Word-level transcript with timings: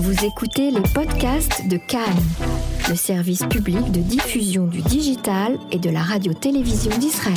Vous 0.00 0.24
écoutez 0.24 0.70
les 0.70 0.82
podcasts 0.94 1.66
de 1.68 1.76
Cannes, 1.76 2.22
le 2.88 2.94
service 2.94 3.44
public 3.46 3.90
de 3.90 3.98
diffusion 3.98 4.68
du 4.68 4.80
digital 4.80 5.58
et 5.72 5.78
de 5.80 5.90
la 5.90 6.02
radio-télévision 6.02 6.96
d'Israël. 6.98 7.34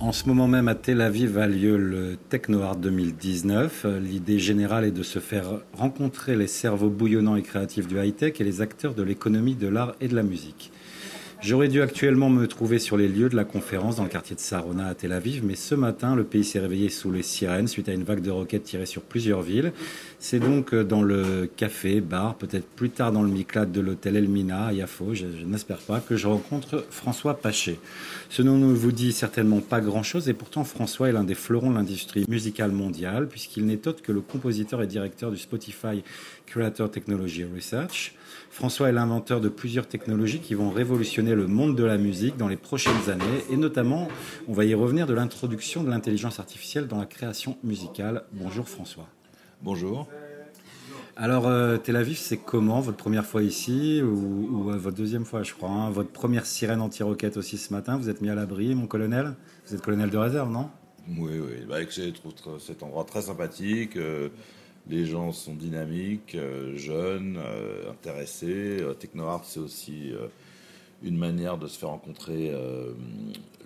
En 0.00 0.10
ce 0.10 0.26
moment 0.26 0.48
même 0.48 0.68
à 0.68 0.74
Tel 0.74 1.02
Aviv 1.02 1.36
a 1.36 1.46
lieu 1.46 1.76
le 1.76 2.16
Techno 2.30 2.62
Art 2.62 2.76
2019. 2.76 3.84
L'idée 4.00 4.38
générale 4.38 4.86
est 4.86 4.90
de 4.90 5.02
se 5.02 5.18
faire 5.18 5.60
rencontrer 5.74 6.34
les 6.34 6.46
cerveaux 6.46 6.88
bouillonnants 6.88 7.36
et 7.36 7.42
créatifs 7.42 7.86
du 7.86 7.98
high-tech 8.02 8.40
et 8.40 8.44
les 8.44 8.62
acteurs 8.62 8.94
de 8.94 9.02
l'économie 9.02 9.54
de 9.54 9.68
l'art 9.68 9.94
et 10.00 10.08
de 10.08 10.16
la 10.16 10.22
musique. 10.22 10.72
J'aurais 11.42 11.66
dû 11.66 11.82
actuellement 11.82 12.30
me 12.30 12.46
trouver 12.46 12.78
sur 12.78 12.96
les 12.96 13.08
lieux 13.08 13.28
de 13.28 13.34
la 13.34 13.42
conférence 13.42 13.96
dans 13.96 14.04
le 14.04 14.08
quartier 14.08 14.36
de 14.36 14.40
Sarona 14.40 14.86
à 14.86 14.94
Tel 14.94 15.12
Aviv, 15.12 15.44
mais 15.44 15.56
ce 15.56 15.74
matin, 15.74 16.14
le 16.14 16.22
pays 16.22 16.44
s'est 16.44 16.60
réveillé 16.60 16.88
sous 16.88 17.10
les 17.10 17.24
sirènes 17.24 17.66
suite 17.66 17.88
à 17.88 17.92
une 17.92 18.04
vague 18.04 18.22
de 18.22 18.30
roquettes 18.30 18.62
tirées 18.62 18.86
sur 18.86 19.02
plusieurs 19.02 19.42
villes. 19.42 19.72
C'est 20.20 20.38
donc 20.38 20.72
euh, 20.72 20.84
dans 20.84 21.02
le 21.02 21.50
café, 21.56 22.00
bar, 22.00 22.36
peut-être 22.36 22.68
plus 22.68 22.90
tard 22.90 23.10
dans 23.10 23.24
le 23.24 23.28
Miklat 23.28 23.66
de 23.66 23.80
l'hôtel 23.80 24.14
Elmina 24.14 24.66
à 24.66 24.72
Yafo, 24.72 25.14
je, 25.14 25.26
n'espère 25.44 25.78
pas, 25.78 25.98
que 25.98 26.16
je 26.16 26.28
rencontre 26.28 26.86
François 26.90 27.34
Paché. 27.34 27.80
Ce 28.30 28.40
nom 28.42 28.56
ne 28.56 28.72
vous 28.72 28.92
dit 28.92 29.10
certainement 29.10 29.58
pas 29.58 29.80
grand-chose 29.80 30.28
et 30.28 30.34
pourtant 30.34 30.62
François 30.62 31.08
est 31.08 31.12
l'un 31.12 31.24
des 31.24 31.34
fleurons 31.34 31.70
de 31.70 31.74
l'industrie 31.74 32.24
musicale 32.28 32.70
mondiale 32.70 33.26
puisqu'il 33.26 33.66
n'est 33.66 33.88
autre 33.88 34.00
que 34.00 34.12
le 34.12 34.20
compositeur 34.20 34.80
et 34.80 34.86
directeur 34.86 35.32
du 35.32 35.38
Spotify 35.38 36.04
Creator 36.46 36.88
Technology 36.88 37.44
Research. 37.52 38.14
François 38.52 38.90
est 38.90 38.92
l'inventeur 38.92 39.40
de 39.40 39.48
plusieurs 39.48 39.88
technologies 39.88 40.40
qui 40.40 40.52
vont 40.52 40.68
révolutionner 40.68 41.34
le 41.34 41.46
monde 41.46 41.74
de 41.74 41.84
la 41.84 41.96
musique 41.96 42.36
dans 42.36 42.48
les 42.48 42.58
prochaines 42.58 43.08
années 43.08 43.42
et 43.50 43.56
notamment, 43.56 44.08
on 44.46 44.52
va 44.52 44.66
y 44.66 44.74
revenir, 44.74 45.06
de 45.06 45.14
l'introduction 45.14 45.82
de 45.82 45.88
l'intelligence 45.88 46.38
artificielle 46.38 46.86
dans 46.86 46.98
la 46.98 47.06
création 47.06 47.56
musicale. 47.64 48.24
Bonjour 48.32 48.68
François. 48.68 49.08
Bonjour. 49.62 50.06
Alors, 51.16 51.46
euh, 51.46 51.78
Tel 51.78 51.96
Aviv, 51.96 52.18
c'est 52.18 52.36
comment 52.36 52.80
votre 52.80 52.98
première 52.98 53.24
fois 53.24 53.42
ici 53.42 54.02
ou, 54.02 54.68
euh, 54.70 54.76
votre 54.76 54.98
deuxième 54.98 55.24
fois, 55.24 55.42
je 55.42 55.54
crois 55.54 55.70
hein? 55.70 55.90
Votre 55.90 56.10
première 56.10 56.44
sirène 56.44 56.82
anti-roquette 56.82 57.38
aussi 57.38 57.56
ce 57.56 57.72
matin. 57.72 57.96
Vous 57.96 58.10
êtes 58.10 58.20
mis 58.20 58.28
à 58.28 58.34
l'abri, 58.34 58.74
mon 58.74 58.86
colonel? 58.86 59.32
Vous 59.66 59.74
êtes 59.74 59.80
colonel 59.80 60.10
de 60.10 60.18
réserve, 60.18 60.50
non? 60.50 60.68
Oui, 61.08 61.40
oui. 61.40 61.64
Bah, 61.66 61.78
trouve 61.86 62.60
cet 62.60 62.82
endroit 62.82 63.04
très 63.04 63.22
sympathique. 63.22 63.96
Euh, 63.96 64.28
les 64.88 65.06
gens 65.06 65.32
sont 65.32 65.54
dynamiques, 65.54 66.34
euh, 66.34 66.76
jeunes, 66.76 67.38
euh, 67.38 67.90
intéressés. 67.90 68.78
Euh, 68.80 68.94
TechnoArt, 68.94 69.44
c'est 69.44 69.60
aussi 69.60 70.12
une 71.02 71.16
manière 71.16 71.58
de 71.58 71.66
se 71.66 71.78
faire 71.78 71.88
rencontrer 71.88 72.54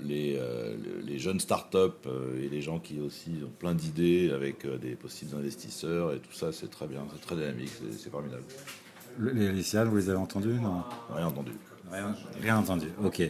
les, 0.03 0.41
les, 1.07 1.19
jeunes 1.19 1.39
startups 1.39 2.09
et 2.43 2.49
les 2.49 2.63
gens 2.63 2.79
qui 2.79 2.99
aussi 2.99 3.31
ont 3.45 3.53
plein 3.59 3.75
d'idées 3.75 4.31
avec 4.31 4.67
des 4.81 4.95
possibles 4.95 5.37
investisseurs 5.37 6.15
et 6.15 6.19
tout 6.19 6.33
ça, 6.33 6.51
c'est 6.53 6.71
très 6.71 6.87
bien, 6.87 7.05
c'est 7.13 7.21
très 7.21 7.37
dynamique, 7.37 7.73
c'est 7.99 8.11
formidable. 8.11 8.45
Les 9.19 9.53
lycéennes, 9.53 9.89
vous 9.89 9.97
les 9.97 10.09
avez 10.09 10.19
entendus 10.19 10.59
Non, 10.61 10.83
rien 11.15 11.27
entendu. 11.27 11.53
Rien, 12.41 12.57
entendu. 12.57 12.87
Ok. 13.05 13.23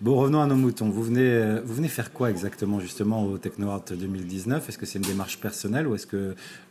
Bon, 0.00 0.16
revenons 0.16 0.40
à 0.40 0.46
nos 0.46 0.54
moutons. 0.54 0.88
Vous 0.90 1.02
venez, 1.02 1.20
euh, 1.20 1.60
vous 1.64 1.74
venez 1.74 1.88
faire 1.88 2.12
quoi 2.12 2.30
exactement 2.30 2.78
justement 2.78 3.24
au 3.24 3.38
TechnoArt 3.38 3.92
2019 3.92 4.68
Est-ce 4.68 4.78
que 4.78 4.86
c'est 4.86 4.98
une 4.98 5.04
démarche 5.04 5.38
personnelle 5.38 5.86
ou 5.86 5.94
est-ce 5.94 6.06
que 6.06 6.16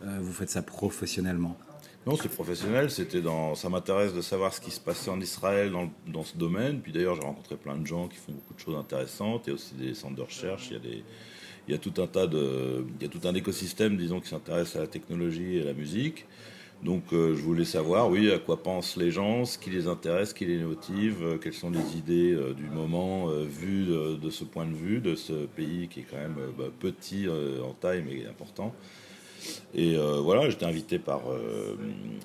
euh, 0.03 0.19
vous 0.22 0.34
faites 0.34 0.50
ça 0.50 0.62
professionnellement? 0.62 1.58
Non, 2.06 2.16
c'est 2.16 2.30
professionnel. 2.30 2.89
C'était 2.89 3.22
dans, 3.22 3.56
ça 3.56 3.69
m'intéresse 3.69 4.14
de 4.14 4.22
savoir 4.22 4.53
ce 4.53 4.62
qui 4.62 4.72
se 4.72 4.80
passait 4.80 5.09
en 5.09 5.19
Israël 5.19 5.72
dans, 5.72 5.89
dans 6.08 6.23
ce 6.23 6.38
domaine. 6.38 6.80
Puis 6.80 6.92
d'ailleurs, 6.92 7.16
j'ai 7.16 7.22
rencontré 7.22 7.56
plein 7.56 7.78
de 7.78 7.86
gens 7.86 8.08
qui 8.08 8.17
font 8.17 8.31
beaucoup 8.31 8.53
de 8.53 8.59
choses 8.59 8.75
intéressantes. 8.75 9.47
A 9.47 9.53
aussi 9.53 9.75
des 9.75 9.94
centres 9.94 10.16
de 10.16 10.22
recherche. 10.22 10.67
Il 10.69 10.73
y 10.73 10.75
a 10.78 10.80
des, 10.80 11.03
il 11.67 11.72
y 11.72 11.75
a 11.75 11.78
tout 11.78 11.94
un 12.02 12.08
tas 12.08 12.28
de, 12.28 12.86
il 13.00 13.03
y 13.03 13.06
a 13.06 13.09
tout 13.09 13.28
un 13.28 13.34
écosystème, 13.34 13.97
disons, 13.97 14.19
qui 14.19 14.30
s'intéresse 14.30 14.75
à 14.75 14.80
la 14.80 14.88
technologie 14.88 15.58
et 15.58 15.62
à 15.62 15.66
la 15.66 15.73
musique. 15.73 16.25
Donc 16.83 17.13
euh, 17.13 17.35
je 17.35 17.41
voulais 17.41 17.65
savoir, 17.65 18.09
oui, 18.09 18.31
à 18.31 18.39
quoi 18.39 18.61
pensent 18.61 18.97
les 18.97 19.11
gens, 19.11 19.45
ce 19.45 19.57
qui 19.59 19.69
les 19.69 19.87
intéresse, 19.87 20.29
ce 20.29 20.33
qui 20.33 20.45
les 20.45 20.57
motive, 20.57 21.17
euh, 21.21 21.38
quelles 21.38 21.53
sont 21.53 21.69
les 21.69 21.95
idées 21.95 22.33
euh, 22.33 22.53
du 22.53 22.65
moment 22.65 23.27
vues 23.27 23.85
de, 23.85 24.29
ce 24.31 24.43
point 24.43 24.66
de 24.66 24.73
vue, 24.73 25.00
de 25.00 25.16
ce 25.16 25.45
pays 25.45 25.88
qui 25.88 26.00
est 26.00 26.06
quand 26.09 26.17
même 26.17 26.38
bah, 26.57 26.66
petit 26.79 27.28
en 27.63 27.73
taille 27.73 28.03
mais 28.06 28.25
important. 28.25 28.73
Et 29.73 29.95
voilà, 29.95 30.50
j'étais 30.51 30.66
invité 30.66 31.00
par 31.00 31.22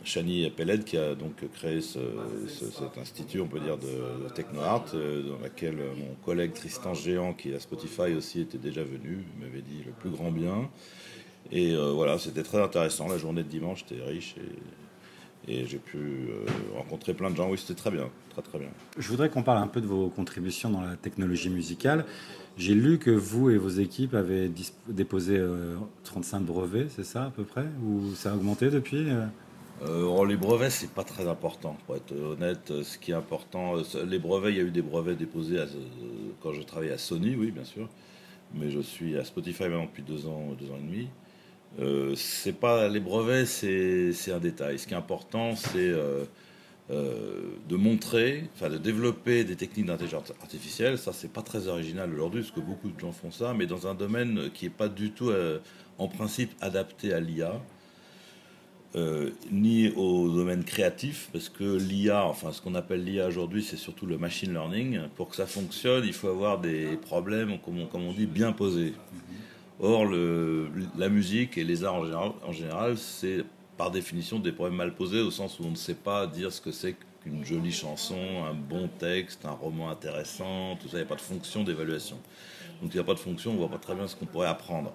Chani 0.04 0.50
Peled 0.50 0.84
qui 0.84 0.98
a 0.98 1.14
donc 1.14 1.32
créé 1.54 1.80
cet 1.80 2.98
institut, 3.00 3.40
on 3.40 3.48
peut 3.48 3.58
dire, 3.58 3.78
de, 3.78 4.28
TechnoArt, 4.34 4.92
dans 4.92 5.40
laquelle 5.42 5.78
mon 5.96 6.14
collègue 6.26 6.52
Tristan 6.52 6.92
Géant, 6.92 7.32
qui 7.32 7.52
est 7.52 7.54
à 7.54 7.60
Spotify 7.60 8.14
aussi, 8.14 8.42
était 8.42 8.58
déjà 8.58 8.82
venu, 8.82 9.24
m'avait 9.40 9.62
dit 9.62 9.82
le 9.86 9.92
plus 9.92 10.10
grand 10.10 10.30
bien. 10.30 10.68
Et 11.52 11.74
euh, 11.74 11.92
voilà, 11.92 12.18
c'était 12.18 12.42
très 12.42 12.62
intéressant. 12.62 13.08
La 13.08 13.18
journée 13.18 13.42
de 13.42 13.48
dimanche 13.48 13.82
était 13.82 14.02
riche 14.02 14.34
et, 15.46 15.52
et 15.52 15.66
j'ai 15.66 15.78
pu 15.78 15.98
euh, 15.98 16.46
rencontrer 16.76 17.14
plein 17.14 17.30
de 17.30 17.36
gens. 17.36 17.48
Oui, 17.50 17.58
c'était 17.58 17.78
très 17.78 17.90
bien, 17.90 18.08
très 18.30 18.42
très 18.42 18.58
bien. 18.58 18.68
Je 18.98 19.08
voudrais 19.08 19.28
qu'on 19.30 19.42
parle 19.42 19.58
un 19.58 19.68
peu 19.68 19.80
de 19.80 19.86
vos 19.86 20.08
contributions 20.08 20.70
dans 20.70 20.80
la 20.80 20.96
technologie 20.96 21.50
musicale. 21.50 22.04
J'ai 22.56 22.74
lu 22.74 22.98
que 22.98 23.10
vous 23.10 23.50
et 23.50 23.58
vos 23.58 23.68
équipes 23.68 24.14
avez 24.14 24.50
déposé 24.88 25.40
35 26.04 26.36
euh, 26.36 26.40
brevets, 26.40 26.88
c'est 26.88 27.04
ça 27.04 27.24
à 27.24 27.30
peu 27.30 27.44
près? 27.44 27.66
Ou 27.84 28.14
ça 28.14 28.32
a 28.32 28.34
augmenté 28.34 28.70
depuis 28.70 29.06
les 30.26 30.36
brevets, 30.36 30.70
c'est 30.70 30.90
pas 30.90 31.04
très 31.04 31.28
important, 31.28 31.76
pour 31.84 31.96
être 31.96 32.14
honnête. 32.18 32.72
Ce 32.82 32.96
qui 32.96 33.10
est 33.10 33.14
important, 33.14 33.74
les 34.06 34.18
brevets, 34.18 34.50
il 34.50 34.56
y 34.56 34.60
a 34.60 34.62
eu 34.62 34.70
des 34.70 34.80
brevets 34.80 35.18
déposés 35.18 35.62
quand 36.40 36.54
je 36.54 36.62
travaillais 36.62 36.94
à 36.94 36.98
Sony, 36.98 37.36
oui, 37.36 37.50
bien 37.50 37.64
sûr. 37.64 37.90
Mais 38.54 38.70
je 38.70 38.80
suis 38.80 39.18
à 39.18 39.24
Spotify 39.26 39.64
maintenant 39.64 39.84
depuis 39.84 40.02
deux 40.02 40.26
ans, 40.26 40.54
deux 40.58 40.70
ans 40.70 40.78
et 40.78 40.82
demi. 40.82 41.08
Euh, 41.78 42.14
c'est 42.16 42.58
pas 42.58 42.88
les 42.88 43.00
brevets, 43.00 43.46
c'est 43.46 44.32
un 44.32 44.38
détail. 44.38 44.78
Ce 44.78 44.86
qui 44.86 44.94
est 44.94 44.96
important, 44.96 45.56
c'est 45.56 45.76
euh, 45.76 46.24
euh, 46.90 47.42
de 47.68 47.76
montrer, 47.76 48.44
enfin 48.54 48.70
de 48.70 48.78
développer 48.78 49.44
des 49.44 49.56
techniques 49.56 49.86
d'intelligence 49.86 50.32
artificielle. 50.40 50.98
Ça, 50.98 51.12
c'est 51.12 51.32
pas 51.32 51.42
très 51.42 51.68
original 51.68 52.12
aujourd'hui, 52.12 52.40
parce 52.40 52.52
que 52.52 52.60
beaucoup 52.60 52.88
de 52.88 52.98
gens 52.98 53.12
font 53.12 53.30
ça, 53.30 53.52
mais 53.54 53.66
dans 53.66 53.86
un 53.86 53.94
domaine 53.94 54.50
qui 54.54 54.64
n'est 54.66 54.70
pas 54.70 54.88
du 54.88 55.10
tout, 55.10 55.30
en 55.98 56.08
principe, 56.08 56.52
adapté 56.60 57.12
à 57.12 57.20
l'IA. 57.20 57.60
ni 59.52 59.90
au 59.90 60.30
domaine 60.30 60.64
créatif, 60.64 61.28
parce 61.32 61.50
que 61.50 61.76
l'IA, 61.76 62.24
enfin 62.24 62.52
ce 62.52 62.62
qu'on 62.62 62.74
appelle 62.74 63.04
l'IA 63.04 63.26
aujourd'hui, 63.26 63.62
c'est 63.62 63.76
surtout 63.76 64.06
le 64.06 64.16
machine 64.16 64.52
learning. 64.52 65.00
Pour 65.16 65.28
que 65.28 65.36
ça 65.36 65.46
fonctionne, 65.46 66.04
il 66.06 66.14
faut 66.14 66.28
avoir 66.28 66.58
des 66.58 66.96
problèmes, 66.96 67.58
comme 67.60 67.80
on, 67.80 67.86
comme 67.86 68.04
on 68.04 68.12
dit, 68.12 68.26
bien 68.26 68.52
posés. 68.52 68.94
Or, 69.78 70.06
la 70.96 71.08
musique 71.08 71.58
et 71.58 71.64
les 71.64 71.84
arts 71.84 72.02
en 72.46 72.52
général, 72.52 72.96
c'est 72.96 73.44
par 73.76 73.90
définition 73.90 74.38
des 74.38 74.52
problèmes 74.52 74.76
mal 74.76 74.94
posés, 74.94 75.20
au 75.20 75.30
sens 75.30 75.60
où 75.60 75.64
on 75.64 75.70
ne 75.70 75.76
sait 75.76 75.94
pas 75.94 76.26
dire 76.26 76.50
ce 76.50 76.62
que 76.62 76.72
c'est 76.72 76.96
qu'une 77.22 77.44
jolie 77.44 77.72
chanson, 77.72 78.16
un 78.48 78.54
bon 78.54 78.88
texte, 78.88 79.44
un 79.44 79.50
roman 79.50 79.90
intéressant, 79.90 80.76
tout 80.76 80.88
ça, 80.88 80.96
il 80.96 81.00
n'y 81.00 81.06
a 81.06 81.08
pas 81.08 81.16
de 81.16 81.20
fonction 81.20 81.62
d'évaluation. 81.62 82.16
Donc 82.80 82.92
il 82.92 82.96
n'y 82.96 83.00
a 83.00 83.04
pas 83.04 83.14
de 83.14 83.18
fonction, 83.18 83.50
on 83.50 83.54
ne 83.54 83.58
voit 83.58 83.68
pas 83.68 83.78
très 83.78 83.94
bien 83.94 84.06
ce 84.08 84.16
qu'on 84.16 84.24
pourrait 84.24 84.48
apprendre. 84.48 84.94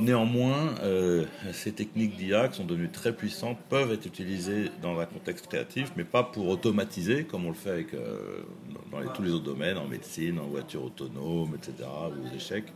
néanmoins, 0.00 0.74
euh, 0.82 1.24
ces 1.52 1.70
techniques 1.70 2.16
d'IA 2.16 2.48
qui 2.48 2.56
sont 2.56 2.64
devenues 2.64 2.90
très 2.90 3.12
puissantes 3.12 3.58
peuvent 3.68 3.92
être 3.92 4.06
utilisées 4.06 4.70
dans 4.82 4.98
un 4.98 5.06
contexte 5.06 5.46
créatif, 5.46 5.92
mais 5.96 6.04
pas 6.04 6.24
pour 6.24 6.48
automatiser, 6.48 7.24
comme 7.24 7.46
on 7.46 7.50
le 7.50 7.54
fait 7.54 7.70
avec, 7.70 7.94
euh, 7.94 8.42
dans 8.90 9.12
tous 9.12 9.22
les 9.22 9.30
autres 9.30 9.44
domaines, 9.44 9.78
en 9.78 9.86
médecine, 9.86 10.40
en 10.40 10.46
voiture 10.46 10.82
autonome, 10.84 11.54
etc., 11.54 11.88
ou 12.08 12.26
aux 12.26 12.36
échecs. 12.36 12.72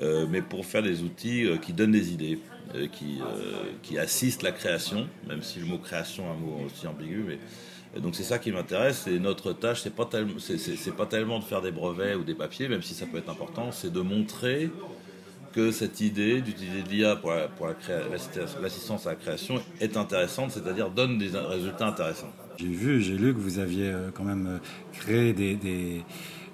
Euh, 0.00 0.26
mais 0.30 0.42
pour 0.42 0.64
faire 0.64 0.82
des 0.82 1.02
outils 1.02 1.44
euh, 1.44 1.56
qui 1.56 1.72
donnent 1.72 1.92
des 1.92 2.12
idées, 2.12 2.38
euh, 2.74 2.86
qui, 2.86 3.18
qui 3.82 3.98
assistent 3.98 4.42
la 4.42 4.52
création, 4.52 5.08
même 5.26 5.42
si 5.42 5.58
le 5.58 5.66
mot 5.66 5.78
création 5.78 6.24
est 6.24 6.30
un 6.30 6.34
mot 6.34 6.60
aussi 6.66 6.86
ambigu. 6.86 7.38
Donc 8.00 8.14
c'est 8.14 8.22
ça 8.22 8.38
qui 8.38 8.52
m'intéresse. 8.52 9.08
Et 9.08 9.18
notre 9.18 9.52
tâche, 9.52 9.80
c'est 9.82 9.94
pas 9.94 10.04
pas 10.04 11.06
tellement 11.06 11.38
de 11.40 11.44
faire 11.44 11.62
des 11.62 11.72
brevets 11.72 12.14
ou 12.14 12.22
des 12.22 12.34
papiers, 12.34 12.68
même 12.68 12.82
si 12.82 12.94
ça 12.94 13.06
peut 13.06 13.18
être 13.18 13.30
important, 13.30 13.72
c'est 13.72 13.92
de 13.92 14.00
montrer 14.00 14.70
que 15.52 15.72
cette 15.72 16.00
idée 16.00 16.42
d'utiliser 16.42 16.82
l'IA 16.88 17.16
pour, 17.16 17.32
l'assistance 18.62 19.06
à 19.06 19.10
la 19.10 19.16
création 19.16 19.60
est 19.80 19.96
intéressante, 19.96 20.52
c'est-à-dire 20.52 20.90
donne 20.90 21.18
des 21.18 21.30
résultats 21.36 21.88
intéressants. 21.88 22.30
J'ai 22.58 22.66
vu, 22.66 23.00
j'ai 23.00 23.16
lu 23.16 23.32
que 23.34 23.40
vous 23.40 23.58
aviez 23.58 23.92
quand 24.14 24.24
même 24.24 24.60
créé 24.92 25.32
des 25.32 26.04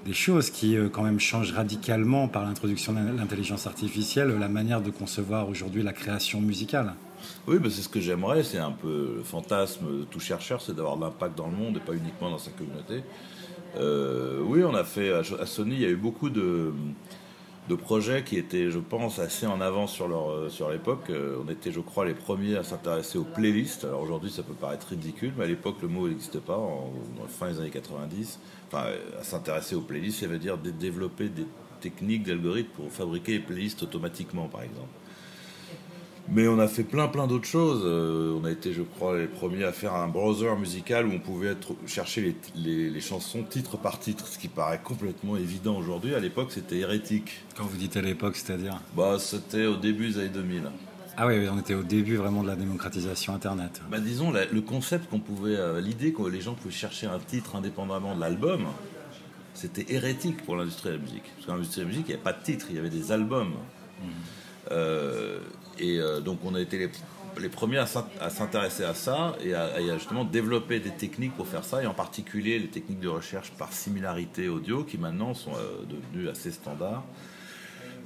des 0.05 0.13
choses 0.13 0.51
qui 0.51 0.77
euh, 0.77 0.89
quand 0.89 1.03
même 1.03 1.21
changent 1.21 1.53
radicalement 1.53 2.29
par 2.29 2.45
l'introduction 2.45 2.93
de 2.93 2.99
l'intelligence 3.17 3.67
artificielle 3.67 4.37
la 4.39 4.49
manière 4.49 4.81
de 4.81 4.91
concevoir 4.91 5.49
aujourd'hui 5.49 5.83
la 5.83 5.93
création 5.93 6.41
musicale. 6.41 6.95
Oui, 7.47 7.57
c'est 7.65 7.83
ce 7.83 7.89
que 7.89 8.01
j'aimerais, 8.01 8.43
c'est 8.43 8.59
un 8.59 8.73
peu 8.73 9.15
le 9.17 9.23
fantasme 9.23 10.01
de 10.01 10.05
tout 10.05 10.21
chercheur, 10.21 10.61
c'est 10.61 10.75
d'avoir 10.75 10.97
de 10.97 11.03
l'impact 11.03 11.37
dans 11.37 11.47
le 11.47 11.57
monde 11.57 11.77
et 11.79 11.81
pas 11.81 11.95
uniquement 11.95 12.31
dans 12.31 12.39
sa 12.39 12.51
communauté. 12.51 13.03
Euh, 13.77 14.41
oui, 14.43 14.63
on 14.63 14.75
a 14.75 14.85
fait 14.85 15.13
à 15.13 15.47
Sony, 15.47 15.75
il 15.75 15.81
y 15.81 15.87
a 15.87 15.89
eu 15.89 15.97
beaucoup 15.97 16.29
de, 16.29 16.73
de 17.69 17.75
projets 17.75 18.23
qui 18.25 18.37
étaient, 18.37 18.71
je 18.71 18.79
pense, 18.79 19.19
assez 19.19 19.47
en 19.47 19.61
avance 19.61 19.93
sur, 19.93 20.07
leur, 20.07 20.31
euh, 20.31 20.49
sur 20.51 20.71
l'époque. 20.71 21.11
On 21.11 21.51
était, 21.51 21.73
je 21.73 21.81
crois, 21.81 22.05
les 22.05 22.15
premiers 22.15 22.57
à 22.57 22.63
s'intéresser 22.63 23.19
aux 23.19 23.25
playlists. 23.25 23.85
Alors 23.85 24.03
aujourd'hui, 24.03 24.31
ça 24.31 24.43
peut 24.43 24.55
paraître 24.55 24.89
ridicule, 24.89 25.33
mais 25.37 25.45
à 25.45 25.47
l'époque, 25.47 25.77
le 25.83 25.89
mot 25.89 26.09
n'existait 26.09 26.41
pas, 26.41 26.59
en, 26.59 26.93
fin 27.29 27.51
des 27.51 27.61
années 27.61 27.71
90 27.71 28.39
à 28.73 29.23
s'intéresser 29.23 29.77
aux 29.77 29.81
playlists, 29.81 30.21
ça 30.21 30.27
veut 30.27 30.39
dire 30.39 30.59
développer 30.59 31.29
des 31.29 31.47
techniques 31.81 32.25
d'algorithmes 32.25 32.71
pour 32.75 32.91
fabriquer 32.91 33.33
les 33.33 33.39
playlists 33.39 33.83
automatiquement, 33.83 34.49
par 34.49 34.63
exemple. 34.63 34.89
Mais 36.29 36.49
on 36.49 36.59
a 36.59 36.69
fait 36.69 36.85
plein 36.85 37.09
plein 37.09 37.27
d'autres 37.27 37.47
choses. 37.47 37.83
Euh, 37.85 38.39
on 38.41 38.45
a 38.45 38.51
été, 38.51 38.73
je 38.73 38.83
crois, 38.83 39.19
les 39.19 39.27
premiers 39.27 39.65
à 39.65 39.73
faire 39.73 39.95
un 39.95 40.09
browser 40.09 40.55
musical 40.59 41.07
où 41.07 41.13
on 41.13 41.19
pouvait 41.19 41.49
être, 41.49 41.75
chercher 41.87 42.35
les, 42.55 42.91
les, 42.91 43.01
chansons 43.01 43.43
titre 43.43 43.77
par 43.77 43.99
titre, 43.99 44.27
ce 44.27 44.39
qui 44.39 44.49
paraît 44.49 44.81
complètement 44.83 45.37
évident 45.37 45.77
aujourd'hui. 45.77 46.15
À 46.15 46.21
l'époque, 46.21 46.51
c'était 46.51 46.79
hérétique. 46.79 47.45
Quand 47.57 47.65
vous 47.65 47.77
dites 47.77 47.97
à 47.97 48.03
l'époque, 48.03 48.37
c'est-à-dire 48.37 48.81
Bah, 48.97 49.17
c'était 49.19 49.67
au 49.67 49.77
début 49.77 50.09
des 50.09 50.19
années 50.19 50.29
2000. 50.31 50.63
Ah 51.17 51.27
oui, 51.27 51.47
on 51.49 51.59
était 51.59 51.75
au 51.75 51.85
début 51.85 52.17
vraiment 52.17 52.43
de 52.43 52.49
la 52.49 52.57
démocratisation 52.57 53.35
Internet. 53.35 53.83
Bah, 53.91 54.01
disons, 54.01 54.33
le 54.33 54.61
concept 54.63 55.09
qu'on 55.11 55.21
pouvait, 55.21 55.57
euh, 55.57 55.81
l'idée 55.81 56.13
que 56.13 56.23
les 56.23 56.41
gens 56.41 56.55
pouvaient 56.55 56.75
chercher 56.75 57.07
un 57.07 57.19
titre 57.19 57.55
indépendamment 57.55 58.17
de 58.17 58.21
l'album, 58.21 58.65
c'était 59.53 59.87
hérétique 59.93 60.45
pour 60.45 60.57
l'industrie 60.57 60.89
de 60.89 60.95
la 60.95 61.01
musique. 61.01 61.33
Parce 61.37 61.47
qu'en 61.47 61.53
l'industrie 61.55 61.83
de 61.83 61.87
la 61.87 61.89
musique, 61.89 62.07
il 62.07 62.09
n'y 62.09 62.15
avait 62.15 62.23
pas 62.23 62.33
de 62.33 62.43
titre, 62.43 62.67
il 62.71 62.77
y 62.77 62.79
avait 62.79 62.91
des 62.91 63.13
albums. 63.13 63.51
Mmh. 64.03 64.07
Euh, 64.71 65.39
et 65.79 65.99
euh, 65.99 66.21
donc 66.21 66.39
on 66.45 66.55
a 66.55 66.61
été 66.61 66.91
les, 67.39 67.49
premiers 67.49 67.79
à 67.79 68.31
s'intéresser 68.31 68.85
à 68.85 68.95
ça 68.95 69.35
et 69.45 69.55
à, 69.55 69.81
justement 69.95 70.25
développer 70.25 70.79
des 70.81 70.91
techniques 70.91 71.35
pour 71.35 71.47
faire 71.47 71.65
ça, 71.65 71.83
et 71.83 71.87
en 71.87 71.95
particulier 71.95 72.59
les 72.59 72.69
techniques 72.69 73.01
de 73.01 73.09
recherche 73.09 73.51
par 73.53 73.73
similarité 73.73 74.49
audio 74.49 74.85
qui 74.85 74.99
maintenant 74.99 75.35
sont 75.35 75.53
euh, 75.53 75.85
devenues 75.85 76.29
assez 76.29 76.51
standards. 76.51 77.05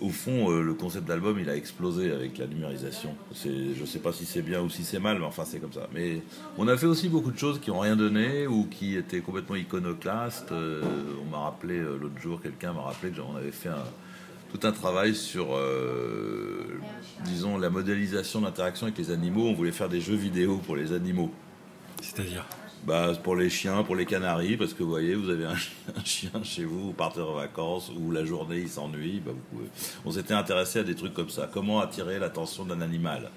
Au 0.00 0.10
fond, 0.10 0.50
le 0.50 0.74
concept 0.74 1.08
d'album, 1.08 1.40
il 1.40 1.50
a 1.50 1.56
explosé 1.56 2.12
avec 2.12 2.38
la 2.38 2.46
numérisation. 2.46 3.16
Je 3.44 3.80
ne 3.80 3.84
sais 3.84 3.98
pas 3.98 4.12
si 4.12 4.26
c'est 4.26 4.42
bien 4.42 4.60
ou 4.60 4.70
si 4.70 4.84
c'est 4.84 5.00
mal, 5.00 5.18
mais 5.18 5.24
enfin 5.24 5.42
c'est 5.44 5.58
comme 5.58 5.72
ça. 5.72 5.88
Mais 5.92 6.22
on 6.56 6.68
a 6.68 6.76
fait 6.76 6.86
aussi 6.86 7.08
beaucoup 7.08 7.32
de 7.32 7.38
choses 7.38 7.58
qui 7.60 7.70
n'ont 7.70 7.80
rien 7.80 7.96
donné 7.96 8.46
ou 8.46 8.68
qui 8.70 8.94
étaient 8.94 9.18
complètement 9.18 9.56
iconoclastes. 9.56 10.52
on 10.52 11.30
m'a 11.32 11.38
rappelé 11.38 11.80
l'autre 11.80 12.16
jour, 12.20 12.40
quelqu'un 12.40 12.74
m'a 12.74 12.82
rappelé 12.82 13.10
que 13.10 13.16
j'en 13.16 13.34
avait 13.34 13.50
fait 13.50 13.70
un, 13.70 13.84
tout 14.52 14.66
un 14.66 14.72
travail 14.72 15.14
sur, 15.14 15.54
euh, 15.54 16.80
disons, 17.24 17.58
la 17.58 17.70
modélisation 17.70 18.40
d'interaction 18.40 18.86
avec 18.86 18.98
les 18.98 19.10
animaux. 19.10 19.46
On 19.46 19.54
voulait 19.54 19.72
faire 19.72 19.88
des 19.88 20.00
jeux 20.00 20.16
vidéo 20.16 20.58
pour 20.58 20.76
les 20.76 20.92
animaux. 20.92 21.30
C'est-à-dire? 22.00 22.46
Bah, 22.84 23.12
Pour 23.22 23.36
les 23.36 23.50
chiens, 23.50 23.82
pour 23.82 23.96
les 23.96 24.06
canaris, 24.06 24.56
parce 24.56 24.72
que 24.72 24.82
vous 24.82 24.90
voyez, 24.90 25.14
vous 25.14 25.28
avez 25.28 25.44
un, 25.46 26.04
chien 26.04 26.30
chez 26.42 26.64
vous, 26.64 26.86
vous 26.86 26.92
partez 26.92 27.20
en 27.20 27.34
vacances, 27.34 27.90
ou 27.96 28.10
la 28.12 28.24
journée 28.24 28.60
il 28.60 28.68
s'ennuie. 28.68 29.20
Bah, 29.24 29.32
On 30.04 30.12
s'était 30.12 30.34
intéressé 30.34 30.78
à 30.78 30.84
des 30.84 30.94
trucs 30.94 31.14
comme 31.14 31.30
ça. 31.30 31.48
Comment 31.52 31.80
attirer 31.80 32.18
l'attention 32.18 32.64
d'un 32.64 32.80
animal? 32.80 33.30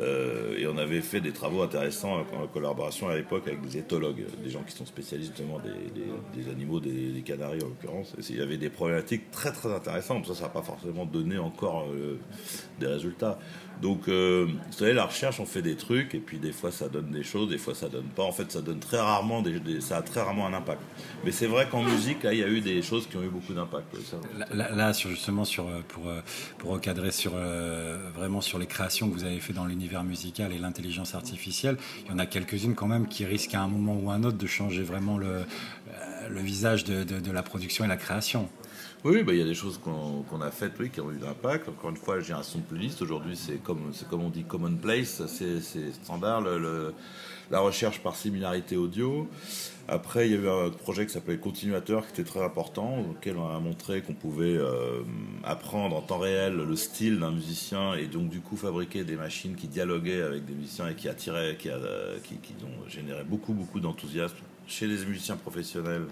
Euh, 0.00 0.58
et 0.58 0.66
on 0.66 0.76
avait 0.76 1.00
fait 1.00 1.20
des 1.20 1.32
travaux 1.32 1.62
intéressants 1.62 2.18
en 2.18 2.46
collaboration 2.48 3.08
à 3.08 3.14
l'époque 3.14 3.46
avec 3.46 3.60
des 3.60 3.78
éthologues, 3.78 4.24
des 4.42 4.50
gens 4.50 4.62
qui 4.62 4.74
sont 4.74 4.86
spécialistes 4.86 5.36
justement 5.36 5.60
des, 5.60 6.48
animaux, 6.50 6.80
des, 6.80 7.22
canaris 7.24 7.62
en 7.62 7.68
l'occurrence. 7.68 8.14
Il 8.28 8.36
y 8.36 8.40
avait 8.40 8.56
des 8.56 8.70
problématiques 8.70 9.30
très 9.30 9.52
très 9.52 9.72
intéressantes. 9.72 10.26
Ça, 10.32 10.44
n'a 10.44 10.48
pas 10.48 10.62
forcément 10.62 11.06
donné 11.06 11.38
encore 11.38 11.86
euh, 11.92 12.18
des 12.80 12.86
résultats. 12.86 13.38
Donc, 13.82 14.08
euh, 14.08 14.46
vous 14.46 14.72
savez, 14.72 14.92
la 14.92 15.06
recherche, 15.06 15.40
on 15.40 15.46
fait 15.46 15.62
des 15.62 15.76
trucs, 15.76 16.14
et 16.14 16.20
puis 16.20 16.38
des 16.38 16.52
fois 16.52 16.70
ça 16.70 16.88
donne 16.88 17.10
des 17.10 17.24
choses, 17.24 17.50
des 17.50 17.58
fois 17.58 17.74
ça 17.74 17.88
donne 17.88 18.06
pas. 18.06 18.22
En 18.22 18.32
fait, 18.32 18.50
ça 18.50 18.62
donne 18.62 18.78
très 18.78 19.00
rarement, 19.00 19.42
des, 19.42 19.80
ça 19.80 19.98
a 19.98 20.02
très 20.02 20.22
rarement 20.22 20.46
un 20.46 20.54
impact. 20.54 20.80
Mais 21.24 21.32
c'est 21.32 21.46
vrai 21.46 21.68
qu'en 21.70 21.82
musique, 21.82 22.22
là, 22.22 22.32
il 22.32 22.40
y 22.40 22.44
a 22.44 22.48
eu 22.48 22.60
des 22.60 22.82
choses 22.82 23.06
qui 23.06 23.16
ont 23.16 23.22
eu 23.22 23.28
beaucoup 23.28 23.52
d'impact. 23.52 23.86
Là, 24.52 24.92
justement, 24.92 25.42
pour, 25.88 26.04
pour 26.58 26.70
recadrer 26.70 27.10
sur, 27.10 27.32
vraiment 28.14 28.40
sur 28.40 28.58
les 28.58 28.66
créations 28.66 29.08
que 29.08 29.14
vous 29.14 29.24
avez 29.24 29.40
fait 29.40 29.52
dans 29.52 29.66
l'univers 29.84 30.04
musical 30.04 30.52
et 30.52 30.58
l'intelligence 30.58 31.14
artificielle, 31.14 31.76
il 32.04 32.10
y 32.10 32.14
en 32.14 32.18
a 32.18 32.24
quelques-unes 32.24 32.74
quand 32.74 32.86
même 32.86 33.06
qui 33.06 33.26
risquent 33.26 33.54
à 33.54 33.60
un 33.60 33.68
moment 33.68 33.98
ou 34.02 34.10
à 34.10 34.14
un 34.14 34.24
autre 34.24 34.38
de 34.38 34.46
changer 34.46 34.82
vraiment 34.82 35.18
le, 35.18 35.44
visage 36.30 36.84
de, 36.84 37.04
de 37.04 37.30
la 37.30 37.42
production 37.42 37.84
et 37.84 37.88
la 37.88 37.98
création. 37.98 38.48
Oui, 39.04 39.22
bah, 39.22 39.34
il 39.34 39.38
y 39.38 39.42
a 39.42 39.44
des 39.44 39.54
choses 39.54 39.78
qu'on 39.78 40.40
a 40.40 40.50
faites 40.50 40.72
oui, 40.80 40.88
qui 40.88 41.02
ont 41.02 41.12
eu 41.12 41.16
de 41.16 41.24
l'impact. 41.26 41.68
Encore 41.68 41.90
une 41.90 41.96
fois, 41.96 42.20
j'ai 42.20 42.32
un 42.32 42.42
son 42.42 42.60
playlist. 42.60 43.02
Aujourd'hui, 43.02 43.36
c'est 43.36 43.62
comme, 43.62 43.92
on 44.12 44.30
dit 44.30 44.44
commonplace, 44.44 45.22
c'est 45.26 45.60
standard, 45.92 46.40
la 47.50 47.60
recherche 47.60 48.00
par 48.00 48.16
similarité 48.16 48.78
audio. 48.78 49.28
Après, 49.86 50.28
il 50.28 50.32
y 50.32 50.36
a 50.36 50.40
eu 50.40 50.48
un 50.48 50.70
projet 50.70 51.04
qui 51.06 51.12
s'appelait 51.12 51.36
Continuateur, 51.36 52.06
qui 52.06 52.12
était 52.12 52.28
très 52.28 52.42
important, 52.42 53.00
auquel 53.10 53.36
on 53.36 53.48
a 53.48 53.60
montré 53.60 54.00
qu'on 54.00 54.14
pouvait 54.14 54.56
euh, 54.56 55.02
apprendre 55.42 55.94
en 55.96 56.00
temps 56.00 56.18
réel 56.18 56.54
le 56.54 56.76
style 56.76 57.18
d'un 57.18 57.32
musicien 57.32 57.94
et 57.94 58.06
donc 58.06 58.30
du 58.30 58.40
coup 58.40 58.56
fabriquer 58.56 59.04
des 59.04 59.16
machines 59.16 59.56
qui 59.56 59.68
dialoguaient 59.68 60.22
avec 60.22 60.46
des 60.46 60.54
musiciens 60.54 60.88
et 60.88 60.94
qui 60.94 61.08
attiraient, 61.08 61.56
qui, 61.58 61.68
qui, 62.22 62.36
qui 62.36 62.54
ont 62.64 62.88
généré 62.88 63.24
beaucoup, 63.24 63.52
beaucoup 63.52 63.80
d'enthousiasme 63.80 64.36
chez 64.66 64.86
les 64.86 65.04
musiciens 65.04 65.36
professionnels 65.36 66.06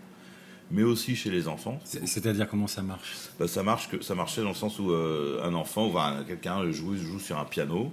mais 0.73 0.83
aussi 0.83 1.15
chez 1.15 1.31
les 1.31 1.49
enfants. 1.49 1.79
C'est-à-dire 1.85 2.49
comment 2.49 2.67
ça 2.67 2.83
marche? 2.83 3.29
Bah, 3.39 3.47
Ça 3.47 3.63
marche 3.63 3.89
que 3.91 4.03
ça 4.03 4.15
marchait 4.15 4.43
dans 4.43 4.49
le 4.49 4.55
sens 4.55 4.79
où 4.79 4.91
euh, 4.91 5.41
un 5.45 5.55
enfant, 5.55 5.87
enfin, 5.87 6.25
quelqu'un 6.27 6.71
joue, 6.71 6.97
joue 6.97 7.21
sur 7.21 7.39
un 7.39 7.45
piano, 7.45 7.93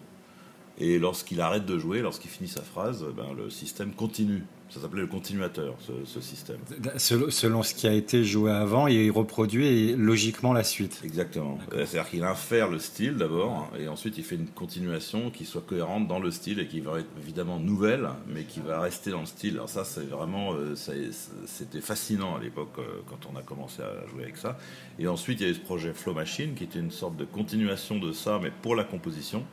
et 0.79 0.97
lorsqu'il 0.97 1.41
arrête 1.41 1.65
de 1.65 1.77
jouer, 1.77 2.01
lorsqu'il 2.01 2.31
finit 2.31 2.49
sa 2.49 2.61
phrase, 2.61 3.05
ben, 3.15 3.33
le 3.37 3.49
système 3.49 3.91
continue. 3.93 4.43
Ça 4.69 4.79
s'appelait 4.79 5.01
le 5.01 5.07
continuateur, 5.07 5.75
ce, 6.05 6.21
système. 6.21 6.59
Selon 6.97 7.63
ce 7.63 7.73
qui 7.73 7.87
a 7.87 7.91
été 7.91 8.23
joué 8.23 8.51
avant, 8.51 8.85
il 8.85 9.09
reproduit 9.09 9.95
logiquement 9.95 10.53
la 10.53 10.63
suite. 10.63 11.01
Exactement. 11.03 11.57
C'est-à-dire 11.71 12.07
qu'il 12.07 12.23
infère 12.23 12.69
le 12.69 12.77
style 12.77 13.15
d'abord, 13.15 13.71
et 13.79 13.87
ensuite 13.87 14.19
il 14.19 14.23
fait 14.23 14.35
une 14.35 14.47
continuation 14.47 15.31
qui 15.31 15.45
soit 15.45 15.63
cohérente 15.65 16.07
dans 16.07 16.19
le 16.19 16.29
style 16.29 16.59
et 16.59 16.67
qui 16.67 16.81
va 16.81 16.99
être 16.99 17.09
évidemment 17.19 17.59
nouvelle, 17.59 18.09
mais 18.27 18.43
qui 18.43 18.59
va 18.59 18.79
rester 18.79 19.09
dans 19.09 19.21
le 19.21 19.25
style. 19.25 19.55
Alors 19.55 19.69
ça, 19.69 19.83
c'est 19.83 20.07
vraiment, 20.07 20.53
euh, 20.53 20.75
c'était 20.75 21.81
fascinant 21.81 22.35
à 22.35 22.39
l'époque 22.39 22.77
euh, 22.77 23.01
quand 23.07 23.27
on 23.33 23.35
a 23.39 23.41
commencé 23.41 23.81
à 23.81 24.07
jouer 24.07 24.21
avec 24.21 24.37
ça. 24.37 24.59
Et 24.99 25.07
ensuite, 25.07 25.41
il 25.41 25.47
y 25.47 25.49
a 25.49 25.51
eu 25.51 25.55
ce 25.55 25.61
projet 25.61 25.93
Flow 25.93 26.13
Machine, 26.13 26.53
qui 26.53 26.65
était 26.65 26.79
une 26.79 26.91
sorte 26.91 27.17
de 27.17 27.25
continuation 27.25 27.97
de 27.97 28.11
ça, 28.11 28.39
mais 28.39 28.51
pour 28.61 28.75
la 28.75 28.83
composition 28.83 29.43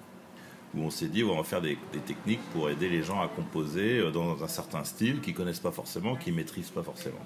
où 0.74 0.80
on 0.80 0.90
s'est 0.90 1.08
dit 1.08 1.24
on 1.24 1.36
va 1.36 1.44
faire 1.44 1.60
des, 1.60 1.78
techniques 2.06 2.42
pour 2.52 2.70
aider 2.70 2.88
les 2.88 3.02
gens 3.02 3.20
à 3.20 3.28
composer 3.28 3.98
euh, 3.98 4.10
dans 4.10 4.42
un 4.42 4.48
certain 4.48 4.84
style 4.84 5.20
qu'ils 5.20 5.34
connaissent 5.34 5.60
pas 5.60 5.72
forcément, 5.72 6.16
qu'ils 6.16 6.34
maîtrisent 6.34 6.70
pas 6.70 6.82
forcément. 6.82 7.24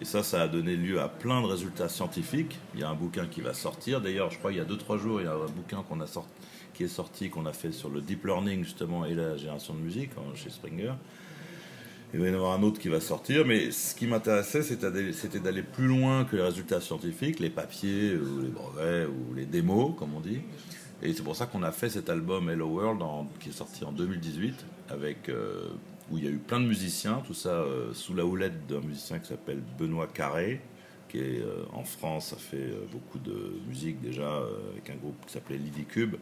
Et 0.00 0.04
ça, 0.06 0.22
ça 0.22 0.42
a 0.42 0.48
donné 0.48 0.76
lieu 0.76 1.00
à 1.00 1.08
plein 1.08 1.42
de 1.42 1.46
résultats 1.46 1.90
scientifiques. 1.90 2.58
Il 2.74 2.80
y 2.80 2.82
a 2.82 2.88
un 2.88 2.94
bouquin 2.94 3.26
qui 3.26 3.42
va 3.42 3.52
sortir. 3.52 4.00
D'ailleurs, 4.00 4.30
je 4.30 4.38
crois 4.38 4.50
il 4.50 4.56
y 4.56 4.60
a 4.60 4.64
2-3 4.64 4.98
jours, 4.98 5.20
il 5.20 5.24
y 5.24 5.28
a 5.28 5.34
un 5.34 5.46
bouquin 5.46 5.84
qui 6.72 6.84
est 6.84 6.88
sorti, 6.88 7.28
qu'on 7.28 7.44
a 7.44 7.52
fait 7.52 7.72
sur 7.72 7.90
le 7.90 8.00
deep 8.00 8.24
learning 8.24 8.64
justement 8.64 9.04
et 9.04 9.14
la 9.14 9.36
génération 9.36 9.74
de 9.74 9.80
musique 9.80 10.10
hein, 10.16 10.32
chez 10.34 10.48
Springer. 10.48 10.94
Il 12.12 12.18
va 12.18 12.26
y 12.26 12.30
en 12.30 12.34
avoir 12.34 12.58
un 12.58 12.62
autre 12.64 12.80
qui 12.80 12.88
va 12.88 13.00
sortir, 13.00 13.46
mais 13.46 13.70
ce 13.70 13.94
qui 13.94 14.08
m'intéressait, 14.08 14.62
c'était 14.62 15.38
d'aller 15.38 15.62
plus 15.62 15.86
loin 15.86 16.24
que 16.24 16.34
les 16.34 16.42
résultats 16.42 16.80
scientifiques, 16.80 17.38
les 17.38 17.50
papiers, 17.50 18.16
ou 18.16 18.40
les 18.40 18.48
brevets, 18.48 19.06
ou 19.06 19.34
les 19.34 19.46
démos, 19.46 19.94
comme 19.96 20.14
on 20.14 20.20
dit. 20.20 20.40
Et 21.02 21.14
c'est 21.14 21.22
pour 21.22 21.36
ça 21.36 21.46
qu'on 21.46 21.62
a 21.62 21.72
fait 21.72 21.88
cet 21.88 22.10
album 22.10 22.50
Hello 22.50 22.66
World 22.66 23.02
qui 23.40 23.48
est 23.48 23.52
sorti 23.52 23.84
en 23.84 23.92
2018, 23.92 24.66
avec, 24.90 25.30
euh, 25.30 25.68
où 26.10 26.18
il 26.18 26.24
y 26.24 26.26
a 26.26 26.30
eu 26.30 26.36
plein 26.36 26.60
de 26.60 26.66
musiciens, 26.66 27.22
tout 27.26 27.32
ça 27.32 27.50
euh, 27.50 27.94
sous 27.94 28.14
la 28.14 28.26
houlette 28.26 28.66
d'un 28.66 28.80
musicien 28.80 29.18
qui 29.18 29.28
s'appelle 29.28 29.62
Benoît 29.78 30.08
Carré, 30.12 30.60
qui 31.08 31.18
est 31.18 31.40
euh, 31.40 31.64
en 31.72 31.84
France, 31.84 32.34
a 32.34 32.36
fait 32.36 32.70
beaucoup 32.92 33.18
de 33.18 33.54
musique 33.66 34.00
déjà, 34.02 34.42
avec 34.72 34.90
un 34.90 34.96
groupe 34.96 35.16
qui 35.26 35.32
s'appelait 35.32 35.56
Lydie 35.56 35.86
Cube, 35.86 36.16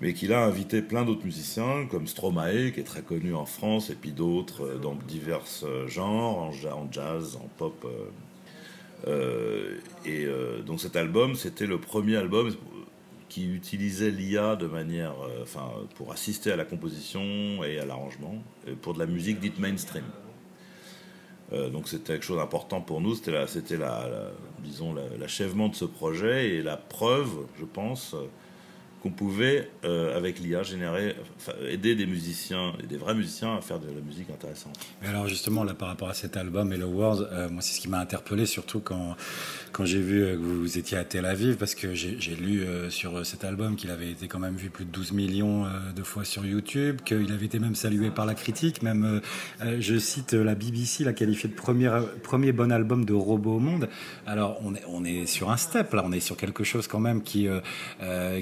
mais 0.00 0.14
qui 0.14 0.32
a 0.32 0.44
invité 0.44 0.80
plein 0.80 1.04
d'autres 1.04 1.26
musiciens, 1.26 1.86
comme 1.90 2.06
Stromae, 2.06 2.70
qui 2.72 2.80
est 2.80 2.86
très 2.86 3.02
connu 3.02 3.34
en 3.34 3.44
France, 3.44 3.90
et 3.90 3.94
puis 3.96 4.12
d'autres 4.12 4.78
dans 4.80 4.94
divers 4.94 5.44
genres, 5.88 6.38
en, 6.38 6.90
jazz, 6.90 7.36
en 7.36 7.48
pop. 7.58 7.86
et 10.06 10.26
donc 10.64 10.80
cet 10.80 10.96
album, 10.96 11.34
c'était 11.34 11.66
le 11.66 11.78
premier 11.78 12.16
album 12.16 12.54
qui 13.28 13.46
utilisait 13.46 14.10
l'IA 14.10 14.56
de 14.56 14.66
manière, 14.66 15.12
euh, 15.22 15.42
enfin, 15.42 15.70
pour 15.94 16.12
assister 16.12 16.52
à 16.52 16.56
la 16.56 16.64
composition 16.64 17.62
et 17.64 17.78
à 17.78 17.86
l'arrangement, 17.86 18.42
pour 18.82 18.94
de 18.94 18.98
la 18.98 19.06
musique 19.06 19.40
dite 19.40 19.58
mainstream. 19.58 20.04
Euh, 21.52 21.70
donc 21.70 21.88
c'était 21.88 22.14
quelque 22.14 22.24
chose 22.24 22.36
d'important 22.36 22.80
pour 22.80 23.00
nous, 23.00 23.14
c'était 23.14 23.32
la, 23.32 23.46
la, 23.78 24.30
disons 24.62 24.94
l'achèvement 25.18 25.68
de 25.68 25.74
ce 25.74 25.86
projet 25.86 26.50
et 26.50 26.62
la 26.62 26.76
preuve, 26.76 27.46
je 27.58 27.64
pense, 27.64 28.14
qu'on 29.02 29.10
pouvait, 29.10 29.70
euh, 29.84 30.16
avec 30.16 30.40
l'IA, 30.40 30.62
générer, 30.62 31.14
aider 31.68 31.94
des 31.94 32.06
musiciens, 32.06 32.72
des 32.88 32.96
vrais 32.96 33.14
musiciens, 33.14 33.56
à 33.56 33.60
faire 33.60 33.78
de 33.78 33.86
la 33.86 34.00
musique 34.00 34.28
intéressante. 34.30 34.76
Mais 35.00 35.08
alors 35.08 35.28
justement, 35.28 35.62
là, 35.62 35.74
par 35.74 35.88
rapport 35.88 36.08
à 36.08 36.14
cet 36.14 36.36
album 36.36 36.72
Hello 36.72 36.88
World, 36.88 37.28
euh, 37.30 37.48
moi, 37.48 37.62
c'est 37.62 37.76
ce 37.76 37.80
qui 37.80 37.88
m'a 37.88 38.00
interpellé, 38.00 38.44
surtout 38.44 38.80
quand, 38.80 39.16
quand 39.70 39.84
j'ai 39.84 40.00
vu 40.00 40.24
euh, 40.24 40.34
que 40.34 40.40
vous 40.40 40.78
étiez 40.78 40.98
à 40.98 41.04
Tel 41.04 41.26
Aviv, 41.26 41.56
parce 41.56 41.76
que 41.76 41.94
j'ai 41.94 42.36
lu 42.36 42.64
sur 42.90 43.24
cet 43.24 43.44
album 43.44 43.76
qu'il 43.76 43.90
avait 43.90 44.10
été 44.10 44.26
quand 44.26 44.38
même 44.38 44.56
vu 44.56 44.70
plus 44.70 44.84
de 44.84 44.90
12 44.90 45.12
millions 45.12 45.66
de 45.94 46.02
fois 46.02 46.24
sur 46.24 46.44
YouTube, 46.44 47.00
qu'il 47.04 47.32
avait 47.32 47.46
été 47.46 47.58
même 47.58 47.74
salué 47.74 48.10
par 48.10 48.26
la 48.26 48.34
critique, 48.34 48.82
même, 48.82 49.20
je 49.78 49.98
cite 49.98 50.32
la 50.32 50.54
BBC, 50.54 51.04
l'a 51.04 51.12
qualifié 51.12 51.48
de 51.48 51.54
premier, 51.54 51.90
premier 52.22 52.52
bon 52.52 52.72
album 52.72 53.04
de 53.04 53.12
robot 53.12 53.56
au 53.56 53.58
monde. 53.60 53.88
Alors, 54.26 54.58
on 54.62 54.74
est, 54.74 54.82
on 54.88 55.04
est 55.04 55.26
sur 55.26 55.50
un 55.50 55.56
step, 55.56 55.92
là, 55.94 56.02
on 56.04 56.12
est 56.12 56.20
sur 56.20 56.36
quelque 56.36 56.64
chose 56.64 56.86
quand 56.86 57.00
même 57.00 57.22
qui, 57.22 57.48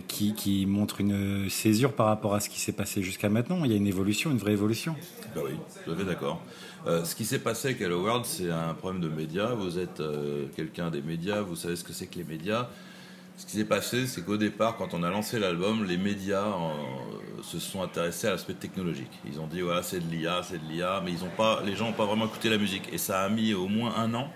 qui 0.08 0.46
montre 0.64 1.00
une 1.00 1.50
césure 1.50 1.92
par 1.92 2.06
rapport 2.06 2.34
à 2.34 2.40
ce 2.40 2.48
qui 2.48 2.60
s'est 2.60 2.72
passé 2.72 3.02
jusqu'à 3.02 3.28
maintenant. 3.28 3.64
Il 3.64 3.70
y 3.70 3.74
a 3.74 3.76
une 3.76 3.86
évolution, 3.86 4.30
une 4.30 4.38
vraie 4.38 4.52
évolution. 4.52 4.96
Bah 5.34 5.42
oui, 5.44 5.52
tout 5.84 5.90
à 5.90 5.96
fait 5.96 6.04
d'accord. 6.04 6.42
Euh, 6.86 7.04
ce 7.04 7.14
qui 7.14 7.24
s'est 7.24 7.40
passé 7.40 7.68
avec 7.68 7.80
Hello 7.80 8.02
World, 8.02 8.24
c'est 8.24 8.50
un 8.50 8.72
problème 8.74 9.02
de 9.02 9.08
médias. 9.08 9.54
Vous 9.54 9.78
êtes 9.78 10.00
euh, 10.00 10.46
quelqu'un 10.54 10.90
des 10.90 11.02
médias, 11.02 11.42
vous 11.42 11.56
savez 11.56 11.76
ce 11.76 11.84
que 11.84 11.92
c'est 11.92 12.06
que 12.06 12.16
les 12.16 12.24
médias. 12.24 12.68
Ce 13.36 13.44
qui 13.44 13.52
s'est 13.52 13.64
passé, 13.64 14.06
c'est 14.06 14.24
qu'au 14.24 14.38
départ, 14.38 14.76
quand 14.76 14.94
on 14.94 15.02
a 15.02 15.10
lancé 15.10 15.38
l'album, 15.38 15.84
les 15.84 15.98
médias 15.98 16.46
euh, 16.46 17.42
se 17.42 17.58
sont 17.58 17.82
intéressés 17.82 18.28
à 18.28 18.30
l'aspect 18.30 18.54
technologique. 18.54 19.10
Ils 19.30 19.40
ont 19.40 19.46
dit 19.46 19.60
voilà, 19.60 19.82
c'est 19.82 20.00
de 20.00 20.10
l'IA, 20.10 20.42
c'est 20.42 20.58
de 20.58 20.72
l'IA, 20.72 21.02
mais 21.04 21.10
ils 21.10 21.18
pas, 21.36 21.62
les 21.66 21.76
gens 21.76 21.86
n'ont 21.86 21.92
pas 21.92 22.06
vraiment 22.06 22.26
écouté 22.26 22.48
la 22.48 22.56
musique. 22.56 22.88
Et 22.92 22.98
ça 22.98 23.20
a 23.20 23.28
mis 23.28 23.52
au 23.52 23.68
moins 23.68 23.94
un 23.96 24.14
an 24.14 24.30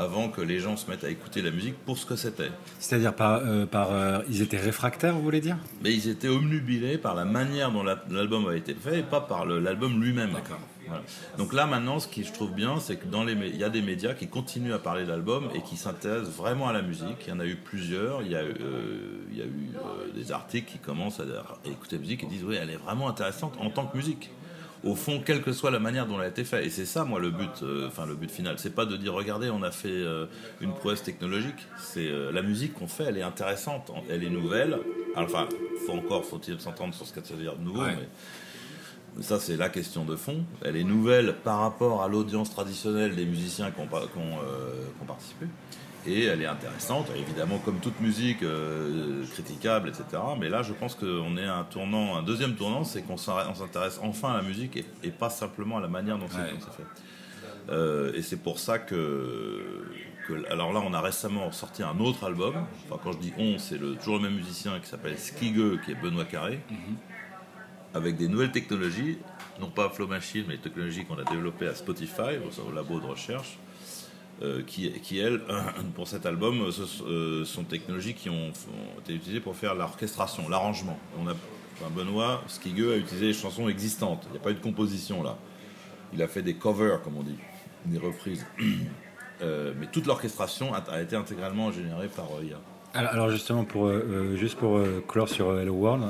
avant 0.00 0.28
que 0.28 0.40
les 0.40 0.60
gens 0.60 0.76
se 0.76 0.90
mettent 0.90 1.04
à 1.04 1.10
écouter 1.10 1.42
la 1.42 1.50
musique 1.50 1.76
pour 1.84 1.98
ce 1.98 2.06
que 2.06 2.16
c'était. 2.16 2.50
C'est-à-dire 2.78 3.14
par, 3.14 3.42
euh, 3.44 3.66
par 3.66 3.92
euh, 3.92 4.20
ils 4.30 4.40
étaient 4.40 4.58
réfractaires, 4.58 5.14
vous 5.14 5.22
voulez 5.22 5.40
dire? 5.40 5.58
Mais 5.82 5.92
ils 5.92 6.08
étaient 6.08 6.28
omnubilés 6.28 6.96
par 6.96 7.14
la 7.14 7.24
manière 7.24 7.70
dont 7.70 7.82
l'album 7.82 8.48
a 8.48 8.56
été 8.56 8.74
fait 8.74 9.00
et 9.00 9.02
pas 9.02 9.20
par 9.20 9.44
l'album 9.46 10.02
lui-même. 10.02 10.32
D'accord. 10.32 10.60
Donc 11.38 11.52
là 11.52 11.66
maintenant, 11.66 12.00
ce 12.00 12.08
qui 12.08 12.24
je 12.24 12.32
trouve 12.32 12.52
bien, 12.52 12.80
c'est 12.80 12.96
que 12.96 13.06
dans 13.06 13.22
les, 13.22 13.34
il 13.34 13.56
y 13.56 13.62
a 13.62 13.68
des 13.68 13.82
médias 13.82 14.14
qui 14.14 14.26
continuent 14.26 14.72
à 14.72 14.80
parler 14.80 15.04
de 15.04 15.10
l'album 15.10 15.48
et 15.54 15.62
qui 15.62 15.76
s'intéressent 15.76 16.34
vraiment 16.34 16.68
à 16.68 16.72
la 16.72 16.82
musique. 16.82 17.26
Il 17.26 17.30
y 17.30 17.32
en 17.32 17.38
a 17.38 17.46
eu 17.46 17.54
plusieurs. 17.54 18.22
Il 18.22 18.32
y 18.32 18.34
a, 18.34 18.40
euh, 18.40 19.20
il 19.30 19.38
y 19.38 19.42
a 19.42 19.44
eu 19.44 19.70
des 20.16 20.32
articles 20.32 20.72
qui 20.72 20.78
commencent 20.78 21.20
à, 21.20 21.24
à 21.24 21.68
écouter 21.68 21.94
la 21.96 22.00
musique 22.00 22.24
et 22.24 22.26
disent 22.26 22.42
oui, 22.44 22.56
elle 22.60 22.70
est 22.70 22.76
vraiment 22.76 23.08
intéressante 23.08 23.54
en 23.60 23.70
tant 23.70 23.86
que 23.86 23.96
musique 23.96 24.30
au 24.84 24.94
fond, 24.94 25.20
quelle 25.24 25.42
que 25.42 25.52
soit 25.52 25.70
la 25.70 25.78
manière 25.78 26.06
dont 26.06 26.16
elle 26.16 26.26
a 26.26 26.28
été 26.28 26.44
faite. 26.44 26.64
Et 26.64 26.70
c'est 26.70 26.86
ça, 26.86 27.04
moi, 27.04 27.20
le 27.20 27.30
but, 27.30 27.62
euh, 27.62 27.88
enfin 27.88 28.06
le 28.06 28.14
but 28.14 28.30
final. 28.30 28.58
C'est 28.58 28.74
pas 28.74 28.86
de 28.86 28.96
dire, 28.96 29.12
regardez, 29.12 29.50
on 29.50 29.62
a 29.62 29.70
fait 29.70 29.88
euh, 29.88 30.26
une 30.60 30.72
prouesse 30.72 31.02
technologique. 31.02 31.66
C'est 31.78 32.06
euh, 32.06 32.32
la 32.32 32.42
musique 32.42 32.74
qu'on 32.74 32.88
fait, 32.88 33.04
elle 33.04 33.18
est 33.18 33.22
intéressante, 33.22 33.92
elle 34.08 34.24
est 34.24 34.30
nouvelle. 34.30 34.78
Enfin, 35.16 35.48
faut 35.86 35.92
encore, 35.92 36.24
faut-il 36.24 36.60
s'entendre 36.60 36.94
sur 36.94 37.06
ce 37.06 37.12
qu'elle 37.12 37.24
veut 37.24 37.42
dire 37.42 37.56
de 37.56 37.64
nouveau. 37.64 37.82
Mais 37.82 39.22
ça, 39.22 39.38
c'est 39.38 39.56
la 39.56 39.68
question 39.68 40.04
de 40.04 40.16
fond. 40.16 40.44
Elle 40.64 40.76
est 40.76 40.84
nouvelle 40.84 41.34
par 41.44 41.60
rapport 41.60 42.02
à 42.02 42.08
l'audience 42.08 42.50
traditionnelle 42.50 43.14
des 43.16 43.26
musiciens 43.26 43.70
qui 43.70 43.80
ont, 43.80 43.86
qui 43.86 44.18
ont 44.18 45.06
participé 45.06 45.46
et 46.06 46.24
elle 46.24 46.42
est 46.42 46.46
intéressante, 46.46 47.08
évidemment 47.16 47.58
comme 47.58 47.78
toute 47.78 48.00
musique 48.00 48.42
euh, 48.42 49.24
critiquable, 49.32 49.88
etc. 49.88 50.22
Mais 50.38 50.48
là, 50.48 50.62
je 50.62 50.72
pense 50.72 50.94
qu'on 50.94 51.36
est 51.36 51.46
à 51.46 51.56
un 51.56 51.64
tournant, 51.64 52.16
un 52.16 52.22
deuxième 52.22 52.54
tournant, 52.54 52.84
c'est 52.84 53.02
qu'on 53.02 53.16
s'intéresse 53.16 54.00
enfin 54.02 54.32
à 54.32 54.36
la 54.38 54.42
musique 54.42 54.76
et, 54.76 55.10
pas 55.10 55.30
simplement 55.30 55.78
à 55.78 55.80
la 55.80 55.88
manière 55.88 56.18
dont 56.18 56.28
c'est 56.30 56.38
fait. 56.38 56.84
Euh, 57.68 58.12
et 58.14 58.22
c'est 58.22 58.38
pour 58.38 58.58
ça 58.58 58.78
que, 58.78 59.84
alors 60.48 60.72
là, 60.72 60.80
on 60.84 60.94
a 60.94 61.00
récemment 61.00 61.52
sorti 61.52 61.82
un 61.82 61.98
autre 62.00 62.24
album. 62.24 62.54
Enfin, 62.86 63.00
quand 63.02 63.12
je 63.12 63.18
dis 63.18 63.32
on, 63.38 63.58
c'est 63.58 63.78
le, 63.78 63.96
toujours 63.96 64.16
le 64.16 64.22
même 64.22 64.34
musicien 64.34 64.78
qui 64.80 64.88
s'appelle 64.88 65.18
Skigueux, 65.18 65.78
qui 65.84 65.92
est 65.92 65.94
Benoît 66.00 66.24
Carré, 66.24 66.60
mhm. 66.70 66.96
avec 67.94 68.16
des 68.16 68.28
nouvelles 68.28 68.52
technologies, 68.52 69.18
non 69.60 69.68
pas 69.68 69.90
Flow 69.90 70.06
Machine, 70.06 70.44
mais 70.48 70.54
les 70.54 70.60
technologies 70.60 71.04
qu'on 71.04 71.18
a 71.18 71.24
développées 71.24 71.68
à 71.68 71.74
Spotify, 71.74 72.38
au 72.66 72.72
labo 72.72 73.00
de 73.00 73.06
recherche 73.06 73.58
euh, 74.42 74.62
qui, 74.62 75.18
elles, 75.18 75.42
pour 75.94 76.08
cet 76.08 76.24
album, 76.24 76.62
euh, 76.62 76.70
ce, 76.70 77.02
euh, 77.02 77.44
sont 77.44 77.62
technologies 77.64 78.14
qui 78.14 78.30
ont, 78.30 78.52
été 79.00 79.12
utilisées 79.12 79.40
pour 79.40 79.54
faire 79.54 79.74
l'orchestration, 79.74 80.48
l'arrangement. 80.48 80.98
On 81.18 81.28
a, 81.28 81.34
Benoît 81.90 82.42
Skigueux 82.46 82.94
a 82.94 82.96
utilisé 82.96 83.26
les 83.26 83.32
chansons 83.34 83.68
existantes. 83.68 84.24
Il 84.28 84.32
n'y 84.32 84.38
a 84.38 84.40
pas 84.40 84.50
eu 84.50 84.54
de 84.54 84.60
composition 84.60 85.22
là. 85.22 85.36
Il 86.14 86.22
a 86.22 86.28
fait 86.28 86.42
des 86.42 86.54
covers, 86.54 87.02
comme 87.02 87.18
on 87.18 87.22
dit, 87.22 87.36
des 87.84 87.98
reprises. 87.98 88.46
mais 89.40 89.86
toute 89.92 90.06
l'orchestration 90.06 90.72
a, 90.74 91.02
été 91.02 91.16
intégralement 91.16 91.70
générée 91.70 92.08
par 92.08 92.26
IA. 92.42 92.60
Alors, 92.92 93.30
justement, 93.30 93.64
pour, 93.64 93.86
euh, 93.86 94.04
euh, 94.10 94.36
juste 94.36 94.58
pour 94.58 94.76
euh, 94.76 95.04
clore 95.06 95.28
sur 95.28 95.56
Hello 95.56 95.74
World, 95.74 96.04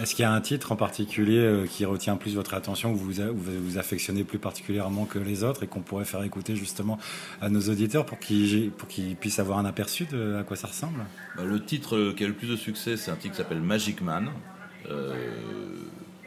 est-ce 0.00 0.14
qu'il 0.14 0.22
y 0.22 0.26
a 0.26 0.32
un 0.32 0.40
titre 0.40 0.72
en 0.72 0.76
particulier 0.76 1.64
qui 1.68 1.84
retient 1.84 2.16
plus 2.16 2.34
votre 2.34 2.54
attention, 2.54 2.92
que 2.92 2.98
vous, 2.98 3.12
vous, 3.34 3.78
affectionnez 3.78 4.24
plus 4.24 4.38
particulièrement 4.38 5.04
que 5.04 5.18
les 5.18 5.44
autres 5.44 5.64
et 5.64 5.66
qu'on 5.66 5.80
pourrait 5.80 6.04
faire 6.04 6.22
écouter 6.22 6.56
justement 6.56 6.98
à 7.40 7.50
nos 7.50 7.60
auditeurs 7.60 8.06
pour 8.06 8.18
qu'ils 8.18 8.72
qu'ils 8.88 9.16
puissent 9.16 9.38
avoir 9.38 9.58
un 9.58 9.64
aperçu 9.64 10.06
de 10.06 10.36
à 10.36 10.44
quoi 10.44 10.56
ça 10.56 10.68
ressemble? 10.68 11.04
Bah, 11.36 11.44
Le 11.44 11.62
titre 11.62 12.12
qui 12.16 12.24
a 12.24 12.26
le 12.26 12.34
plus 12.34 12.48
de 12.48 12.56
succès, 12.56 12.96
c'est 12.96 13.10
un 13.10 13.16
titre 13.16 13.34
qui 13.34 13.42
s'appelle 13.42 13.60
Magic 13.60 14.00
Man, 14.00 14.30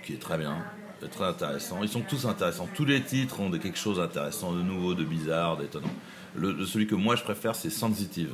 qui 0.03 0.13
est 0.13 0.21
très 0.21 0.37
bien, 0.37 0.57
très 1.11 1.25
intéressant. 1.25 1.79
Ils 1.81 1.89
sont 1.89 2.01
tous 2.01 2.25
intéressants. 2.25 2.69
Tous 2.75 2.85
les 2.85 3.01
titres 3.01 3.39
ont 3.39 3.49
quelque 3.51 3.79
chose 3.79 3.97
d'intéressant, 3.97 4.53
de 4.53 4.61
nouveau, 4.61 4.93
de 4.93 5.03
bizarre, 5.03 5.57
d'étonnant. 5.57 5.93
Le, 6.35 6.65
celui 6.65 6.85
que 6.85 6.95
moi 6.95 7.15
je 7.15 7.23
préfère, 7.23 7.55
c'est 7.55 7.69
Sensitive. 7.69 8.33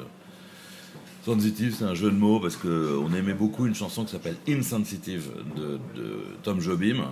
Sensitive, 1.24 1.76
c'est 1.78 1.86
un 1.86 1.94
jeu 1.94 2.10
de 2.10 2.16
mots 2.16 2.40
parce 2.40 2.56
qu'on 2.56 3.14
aimait 3.14 3.36
beaucoup 3.36 3.68
une 3.68 3.76
chanson 3.76 4.06
qui 4.06 4.12
s'appelle 4.12 4.38
Insensitive 4.48 5.30
de, 5.56 5.80
Tom 6.42 6.60
Jobim. 6.60 7.06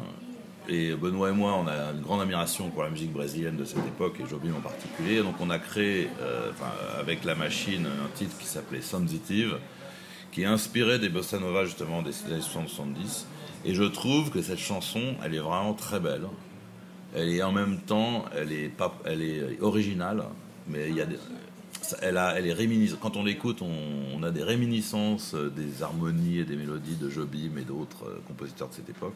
Et 0.68 0.96
Benoît 0.96 1.30
et 1.30 1.32
moi, 1.32 1.54
on 1.54 1.68
a 1.68 1.92
une 1.94 2.02
grande 2.02 2.22
admiration 2.22 2.70
pour 2.70 2.84
la 2.84 2.90
musique 2.90 3.12
brésilienne 3.12 3.58
de 3.58 3.66
cette 3.66 3.86
époque, 3.88 4.20
et 4.20 4.28
Jobim 4.28 4.54
en 4.58 4.62
particulier. 4.62 5.22
Donc 5.22 5.36
on 5.40 5.50
a 5.52 5.60
créé, 5.60 6.10
euh, 6.22 6.52
avec 7.00 7.24
la 7.24 7.36
machine, 7.36 7.86
un 7.86 8.18
titre 8.18 8.36
qui 8.40 8.46
s'appelait 8.46 8.82
Sensitive, 8.82 9.58
qui 10.32 10.42
est 10.42 10.46
inspiré 10.46 10.98
des 10.98 11.10
bossa 11.10 11.40
nova 11.40 11.66
justement 11.66 12.02
des 12.02 12.14
années 12.26 12.42
70. 12.42 13.28
Et 13.66 13.76
je 13.76 13.84
trouve 13.84 14.32
que 14.32 14.42
cette 14.42 14.60
chanson, 14.60 15.16
elle 15.24 15.36
est 15.36 15.40
vraiment 15.40 15.74
très 15.74 16.00
belle. 16.00 16.26
Elle 17.16 17.30
est 17.30 17.44
en 17.44 17.52
même 17.52 17.80
temps, 17.80 18.26
elle 18.36 18.52
est, 18.52 18.70
pas, 18.70 18.96
elle 19.06 19.22
est 19.22 19.62
originale, 19.62 20.24
mais 20.68 20.90
il 20.90 20.96
y 20.96 21.02
a 21.02 21.06
des, 21.06 21.18
elle, 22.02 22.18
a, 22.18 22.38
elle 22.38 22.48
est 22.48 22.54
réminiscente. 22.54 23.00
Quand 23.00 23.18
on 23.18 23.24
l'écoute, 23.24 23.62
on, 23.62 24.24
a 24.24 24.32
des 24.32 24.44
réminiscences 24.44 25.34
euh, 25.34 25.50
des 25.50 25.82
harmonies 25.82 26.40
et 26.40 26.44
des 26.44 26.56
mélodies 26.56 26.96
de 26.96 27.10
Jobim 27.10 27.58
et 27.58 27.64
d'autres 27.64 28.06
euh, 28.06 28.22
compositeurs 28.28 28.70
de 28.70 28.74
cette 28.74 28.90
époque. 28.90 29.16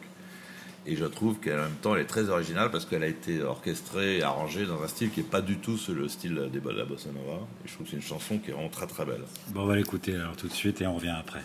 Et 0.86 0.96
je 0.96 1.04
trouve 1.04 1.36
qu'en 1.40 1.56
même 1.56 1.76
temps, 1.80 1.94
elle 1.94 2.02
est 2.02 2.06
très 2.06 2.28
originale 2.28 2.70
parce 2.70 2.84
qu'elle 2.84 3.02
a 3.02 3.06
été 3.06 3.42
orchestrée 3.42 4.18
et 4.18 4.22
arrangée 4.22 4.66
dans 4.66 4.82
un 4.82 4.88
style 4.88 5.10
qui 5.10 5.20
n'est 5.20 5.26
pas 5.26 5.40
du 5.40 5.56
tout 5.56 5.78
le 5.88 6.08
style 6.08 6.50
des 6.52 6.60
de 6.60 6.70
la 6.70 6.84
bossa 6.84 7.08
nova. 7.08 7.40
Et 7.64 7.68
je 7.68 7.74
trouve 7.74 7.86
que 7.86 7.90
c'est 7.90 7.96
une 7.96 8.02
chanson 8.02 8.38
qui 8.38 8.50
est 8.50 8.52
vraiment 8.52 8.68
très 8.68 8.86
très 8.86 9.04
belle. 9.04 9.22
Bon, 9.48 9.62
on 9.62 9.66
va 9.66 9.76
l'écouter 9.76 10.14
alors 10.14 10.36
tout 10.36 10.48
de 10.48 10.52
suite 10.52 10.82
et 10.82 10.86
on 10.86 10.96
revient 10.96 11.14
après. 11.18 11.40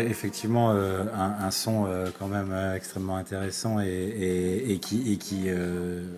Effectivement 0.00 0.72
euh, 0.72 1.04
un, 1.14 1.50
son 1.50 1.86
euh, 1.86 2.08
quand 2.18 2.28
même 2.28 2.50
euh, 2.50 2.74
extrêmement 2.74 3.16
intéressant 3.16 3.80
et, 3.80 4.78
qui, 4.82 5.12
et 5.12 5.16
qui 5.16 5.48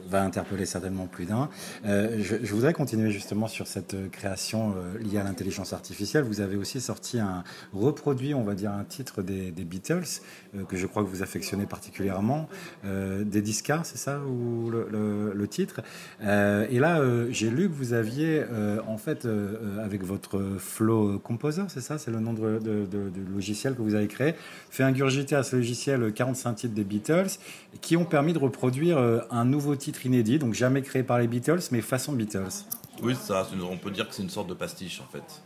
va 0.09 0.23
interpeller 0.23 0.67
certainement 0.67 1.07
plus 1.07 1.27
d'un. 1.27 1.49
Je, 1.85 2.53
voudrais 2.53 2.73
continuer 2.73 3.11
justement 3.11 3.47
sur 3.49 3.67
cette 3.67 4.11
création 4.11 4.75
liée 5.01 5.19
à 5.19 5.25
l'intelligence 5.25 5.73
artificielle. 5.73 6.25
Vous 6.25 6.41
avez 6.41 6.57
aussi 6.57 6.81
sorti 6.81 7.19
un 7.19 7.45
reproduit, 7.73 8.35
on 8.35 8.45
va 8.45 8.55
dire 8.55 8.73
un 8.73 8.85
titre 8.85 9.23
des, 9.23 9.51
Beatles 9.51 10.21
que 10.69 10.77
je 10.77 10.87
crois 10.87 11.03
que 11.03 11.09
vous 11.09 11.23
affectionnez 11.23 11.67
particulièrement, 11.67 12.49
des 12.85 13.43
Discards, 13.43 13.87
c'est 13.87 13.99
ça 13.99 14.21
ou 14.21 14.71
le, 14.71 15.47
titre? 15.49 15.81
et 16.21 16.79
là 16.79 17.01
j'ai 17.31 17.51
lu 17.51 17.69
que 17.69 17.75
vous 17.75 17.93
aviez 17.93 18.45
en 18.87 18.99
fait 18.99 19.27
avec 19.83 20.03
votre 20.05 20.57
Flow 20.59 21.19
Composer, 21.19 21.65
c'est 21.69 21.81
ça, 21.81 21.99
c'est 21.99 22.11
le 22.11 22.21
nom 22.21 22.33
de, 22.33 22.59
de 22.59 23.33
logiciel 23.35 23.68
que 23.75 23.83
vous 23.83 23.95
avez 23.95 24.09
créé, 24.09 24.35
fait 24.71 24.83
ingurgiter 24.83 25.35
à 25.35 25.43
ce 25.43 25.57
logiciel 25.57 26.13
45 26.13 26.55
titres 26.55 26.75
des 26.75 26.85
Beatles 26.85 27.39
qui 27.81 27.97
ont 27.97 28.05
permis 28.05 28.33
de 28.33 28.39
reproduire 28.39 28.99
euh, 28.99 29.21
un 29.31 29.45
nouveau 29.45 29.77
titre 29.77 30.07
inédit, 30.07 30.39
donc 30.39 30.55
jamais 30.55 30.83
créé 30.83 31.03
par 31.03 31.19
les 31.19 31.27
Beatles, 31.27 31.61
mais 31.71 31.81
façon 31.81 32.13
Beatles. 32.13 32.65
Oui, 33.03 33.15
ça, 33.15 33.49
on 33.71 33.77
peut 33.77 33.91
dire 33.91 34.09
que 34.09 34.15
c'est 34.15 34.23
une 34.23 34.31
sorte 34.31 34.49
de 34.49 34.55
pastiche 34.55 35.01
en 35.01 35.11
fait. 35.11 35.43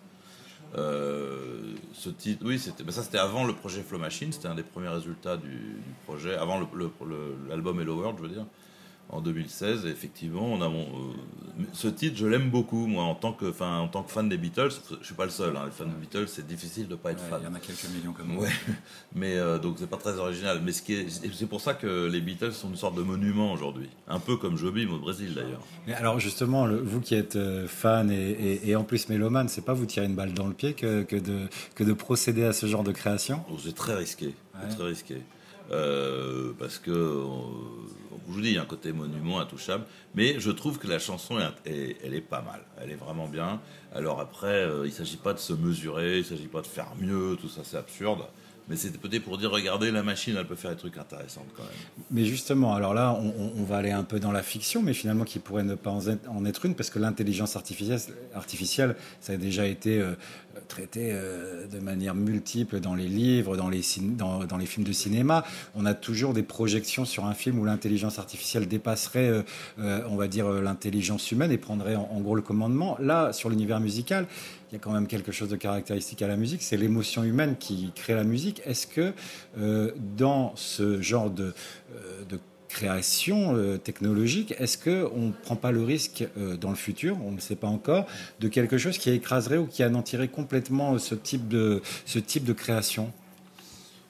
Euh, 0.78 1.74
ce 1.92 2.08
titre, 2.08 2.42
oui, 2.46 2.58
ça 2.58 3.02
c'était 3.02 3.18
avant 3.18 3.44
le 3.44 3.52
projet 3.52 3.82
Flow 3.82 3.98
Machine, 3.98 4.32
c'était 4.32 4.48
un 4.48 4.54
des 4.54 4.62
premiers 4.62 4.88
résultats 4.88 5.36
du, 5.36 5.76
projet, 6.06 6.34
avant 6.34 6.60
l'album 7.48 7.80
Hello 7.80 7.96
World, 7.96 8.16
je 8.18 8.22
veux 8.22 8.34
dire 8.34 8.46
en 9.12 9.20
2016. 9.20 9.86
effectivement, 9.86 10.44
on 10.44 10.62
a 10.62 10.68
mon, 10.68 10.80
euh, 10.80 11.64
ce 11.72 11.86
titre, 11.86 12.16
je 12.16 12.26
l'aime 12.26 12.48
beaucoup, 12.50 12.86
moi, 12.86 13.04
en 13.04 13.14
tant 13.14 13.32
que, 13.32 13.44
enfin, 13.44 13.78
en 13.78 13.88
tant 13.88 14.02
que 14.02 14.10
fan 14.10 14.28
des 14.28 14.38
Beatles. 14.38 14.70
Je 15.00 15.06
suis 15.06 15.14
pas 15.14 15.26
le 15.26 15.30
seul. 15.30 15.54
Hein, 15.54 15.64
les 15.66 15.70
fans 15.70 15.84
des 15.84 16.00
Beatles, 16.00 16.28
c'est 16.28 16.46
difficile 16.46 16.88
de 16.88 16.94
pas 16.96 17.12
être 17.12 17.20
fan. 17.20 17.40
Il 17.42 17.44
y 17.44 17.48
en 17.48 17.54
a 17.54 17.60
quelques 17.60 17.88
millions 17.94 18.12
comme 18.12 18.28
moi. 18.28 18.44
Ouais. 18.44 18.50
Mais 19.14 19.36
euh, 19.36 19.58
donc 19.58 19.76
c'est 19.78 19.88
pas 19.88 19.98
très 19.98 20.16
original. 20.16 20.62
Mais 20.64 20.72
ce 20.72 20.82
qui 20.82 20.94
est, 20.94 21.06
c'est 21.10 21.46
pour 21.46 21.60
ça 21.60 21.74
que 21.74 22.06
les 22.06 22.20
Beatles 22.22 22.52
sont 22.52 22.70
une 22.70 22.76
sorte 22.76 22.96
de 22.96 23.02
monument 23.02 23.52
aujourd'hui, 23.52 23.90
un 24.08 24.18
peu 24.18 24.38
comme 24.38 24.56
Jobim 24.56 24.90
au 24.90 24.98
Brésil 24.98 25.34
d'ailleurs. 25.34 25.60
Mais 25.86 25.92
alors 25.92 26.18
justement, 26.18 26.66
vous 26.66 27.00
qui 27.00 27.14
êtes 27.14 27.36
euh, 27.36 27.68
fan 27.68 28.10
et, 28.10 28.74
en 28.74 28.84
plus 28.84 29.10
mélomane, 29.10 29.48
c'est 29.48 29.64
pas 29.64 29.74
vous 29.74 29.86
tirer 29.86 30.06
une 30.06 30.14
balle 30.14 30.32
dans 30.32 30.46
le 30.46 30.54
pied 30.54 30.72
que, 30.72 31.02
que, 31.02 31.16
de, 31.16 31.48
que 31.74 31.84
de 31.84 31.92
procéder 31.92 32.44
à 32.44 32.54
ce 32.54 32.66
genre 32.66 32.82
de 32.82 32.92
création? 32.92 33.44
Oh, 33.50 33.56
C'est 33.62 33.74
très 33.74 33.94
risqué. 33.94 34.34
Très 34.70 34.84
risqué. 34.84 35.22
Euh, 35.72 36.52
parce 36.58 36.78
que, 36.78 36.90
euh, 36.90 37.24
je 38.28 38.32
vous 38.32 38.40
dis, 38.40 38.48
il 38.48 38.54
y 38.54 38.58
a 38.58 38.62
un 38.62 38.66
côté 38.66 38.92
monument 38.92 39.40
intouchable, 39.40 39.84
mais 40.14 40.38
je 40.38 40.50
trouve 40.50 40.78
que 40.78 40.86
la 40.86 40.98
chanson, 40.98 41.38
est, 41.64 41.96
elle 42.04 42.14
est 42.14 42.20
pas 42.20 42.42
mal, 42.42 42.60
elle 42.80 42.90
est 42.90 42.96
vraiment 42.96 43.28
bien. 43.28 43.60
Alors 43.94 44.20
après, 44.20 44.48
euh, 44.48 44.82
il 44.84 44.90
ne 44.90 44.94
s'agit 44.94 45.16
pas 45.16 45.32
de 45.32 45.38
se 45.38 45.52
mesurer, 45.52 46.16
il 46.16 46.18
ne 46.18 46.24
s'agit 46.24 46.46
pas 46.46 46.60
de 46.60 46.66
faire 46.66 46.92
mieux, 46.98 47.36
tout 47.40 47.48
ça 47.48 47.62
c'est 47.64 47.76
absurde. 47.76 48.22
Mais 48.68 48.76
c'était 48.76 48.96
peut-être 48.96 49.24
pour 49.24 49.38
dire, 49.38 49.50
regardez, 49.50 49.90
la 49.90 50.04
machine, 50.04 50.36
elle 50.38 50.46
peut 50.46 50.54
faire 50.54 50.70
des 50.70 50.76
trucs 50.76 50.96
intéressants 50.96 51.44
quand 51.56 51.64
même. 51.64 51.72
Mais 52.12 52.24
justement, 52.24 52.74
alors 52.74 52.94
là, 52.94 53.12
on, 53.12 53.64
va 53.64 53.78
aller 53.78 53.90
un 53.90 54.04
peu 54.04 54.20
dans 54.20 54.30
la 54.30 54.44
fiction, 54.44 54.82
mais 54.82 54.94
finalement 54.94 55.24
qui 55.24 55.40
pourrait 55.40 55.64
ne 55.64 55.74
pas 55.74 55.90
en 55.90 56.44
être 56.46 56.64
une, 56.64 56.76
parce 56.76 56.88
que 56.88 57.00
l'intelligence 57.00 57.56
artificielle, 57.56 57.98
artificielle, 58.34 58.94
ça 59.20 59.32
a 59.32 59.36
déjà 59.36 59.66
été 59.66 60.00
traité 60.68 61.10
euh, 61.12 61.66
de 61.66 61.78
manière 61.78 62.14
multiple 62.14 62.80
dans 62.80 62.94
les 62.94 63.08
livres, 63.08 63.56
dans 63.56 63.68
les, 63.68 63.82
films 63.82 64.86
de 64.86 64.92
cinéma. 64.92 65.44
On 65.74 65.86
a 65.86 65.94
toujours 65.94 66.34
des 66.34 66.42
projections 66.42 67.04
sur 67.04 67.24
un 67.24 67.34
film 67.34 67.58
où 67.58 67.64
l'intelligence 67.64 68.18
artificielle 68.18 68.68
dépasserait, 68.68 69.44
euh, 69.78 70.00
on 70.08 70.16
va 70.16 70.28
dire, 70.28 70.48
l'intelligence 70.48 71.30
humaine 71.30 71.52
et 71.52 71.58
prendrait 71.58 71.96
en 71.96 72.20
gros 72.20 72.34
le 72.34 72.42
commandement. 72.42 72.96
Là, 73.00 73.32
sur 73.32 73.50
l'univers 73.50 73.80
musical, 73.80 74.26
il 74.72 74.76
y 74.76 74.78
a 74.78 74.80
quand 74.80 74.92
même 74.92 75.06
quelque 75.06 75.32
chose 75.32 75.50
de 75.50 75.56
caractéristique 75.56 76.22
à 76.22 76.28
la 76.28 76.38
musique, 76.38 76.62
c'est 76.62 76.78
l'émotion 76.78 77.24
humaine 77.24 77.56
qui 77.58 77.92
crée 77.94 78.14
la 78.14 78.24
musique. 78.24 78.62
Est-ce 78.64 78.86
que 78.86 79.12
euh, 79.58 79.92
dans 80.16 80.56
ce 80.56 81.02
genre 81.02 81.28
de, 81.28 81.52
euh, 81.94 82.24
création 82.72 83.54
euh, 83.54 83.76
technologique, 83.76 84.54
est-ce 84.58 84.78
qu'on 84.78 85.26
ne 85.26 85.32
prend 85.32 85.56
pas 85.56 85.72
le 85.72 85.82
risque 85.82 86.24
dans 86.60 86.70
le 86.70 86.76
futur, 86.76 87.16
on 87.24 87.32
ne 87.32 87.40
sait 87.40 87.56
pas 87.56 87.68
encore, 87.68 88.06
de 88.40 88.48
quelque 88.48 88.78
chose 88.78 88.98
qui 88.98 89.10
écraserait 89.10 89.58
ou 89.58 89.66
qui 89.66 89.82
anéantirait 89.82 90.28
complètement 90.28 90.98
ce 90.98 91.14
type 91.14 91.48
de, 91.48 91.82
ce 92.06 92.18
type 92.18 92.44
de 92.44 92.52
création? 92.52 93.12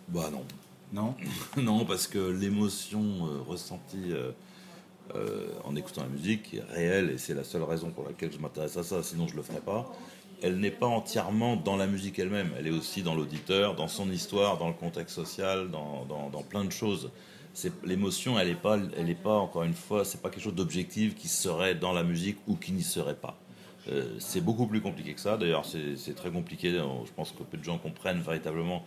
Bah 0.09 0.31
non. 0.33 0.45
Non? 0.93 1.15
Non, 1.63 1.85
parce 1.85 2.07
que 2.07 2.19
l'émotion 2.19 3.03
ressentie 3.49 4.13
en 5.65 5.77
écoutant 5.77 6.03
la 6.03 6.09
musique 6.09 6.55
est 6.55 6.75
réelle 6.75 7.11
et 7.11 7.19
c'est 7.19 7.35
la 7.35 7.45
seule 7.45 7.65
raison 7.65 7.91
pour 7.91 8.05
laquelle 8.05 8.33
je 8.33 8.39
m'intéresse 8.39 8.77
à 8.77 8.83
ça, 8.83 9.03
sinon 9.03 9.27
je 9.27 9.33
ne 9.33 9.39
le 9.39 9.43
ferais 9.43 9.61
pas 9.61 9.91
elle 10.43 10.59
n'est 10.59 10.71
pas 10.71 10.87
entièrement 10.87 11.57
dans 11.57 11.77
la 11.77 11.87
musique 11.87 12.19
elle-même, 12.19 12.51
elle 12.59 12.67
est 12.67 12.71
aussi 12.71 13.03
dans 13.03 13.15
l'auditeur, 13.15 13.75
dans 13.75 13.89
son 13.89 14.11
histoire, 14.11 14.59
dans 14.59 14.69
le 14.69 14.75
contexte 14.75 15.15
social, 15.15 15.71
dans, 15.71 16.05
dans, 16.05 16.43
plein 16.43 16.65
de 16.65 16.73
choses. 16.73 17.11
L'émotion, 17.85 18.39
elle 18.39 18.49
n'est 18.49 18.55
pas, 18.55 18.79
elle 18.97 19.11
est 19.11 19.15
pas, 19.15 19.37
encore 19.37 19.65
une 19.65 19.75
fois, 19.75 20.05
c'est 20.05 20.23
pas 20.23 20.31
quelque 20.31 20.45
chose 20.45 20.55
d'objectif 20.55 21.15
qui 21.15 21.29
serait 21.29 21.75
dans 21.75 21.93
la 21.93 22.03
musique 22.03 22.39
ou 22.47 22.57
qui 22.57 22.73
n'y 22.73 22.83
serait 22.83 23.15
pas. 23.15 23.39
Euh, 23.89 24.17
c'est 24.19 24.41
beaucoup 24.41 24.67
plus 24.67 24.81
compliqué 24.81 25.15
que 25.15 25.21
ça. 25.21 25.37
D'ailleurs, 25.37 25.65
c'est 25.65 26.15
très 26.15 26.31
compliqué. 26.31 26.71
Je 26.73 27.13
pense 27.15 27.33
que 27.33 27.43
peu 27.43 27.57
de 27.57 27.65
gens 27.65 27.79
comprennent 27.79 28.21
véritablement 28.21 28.85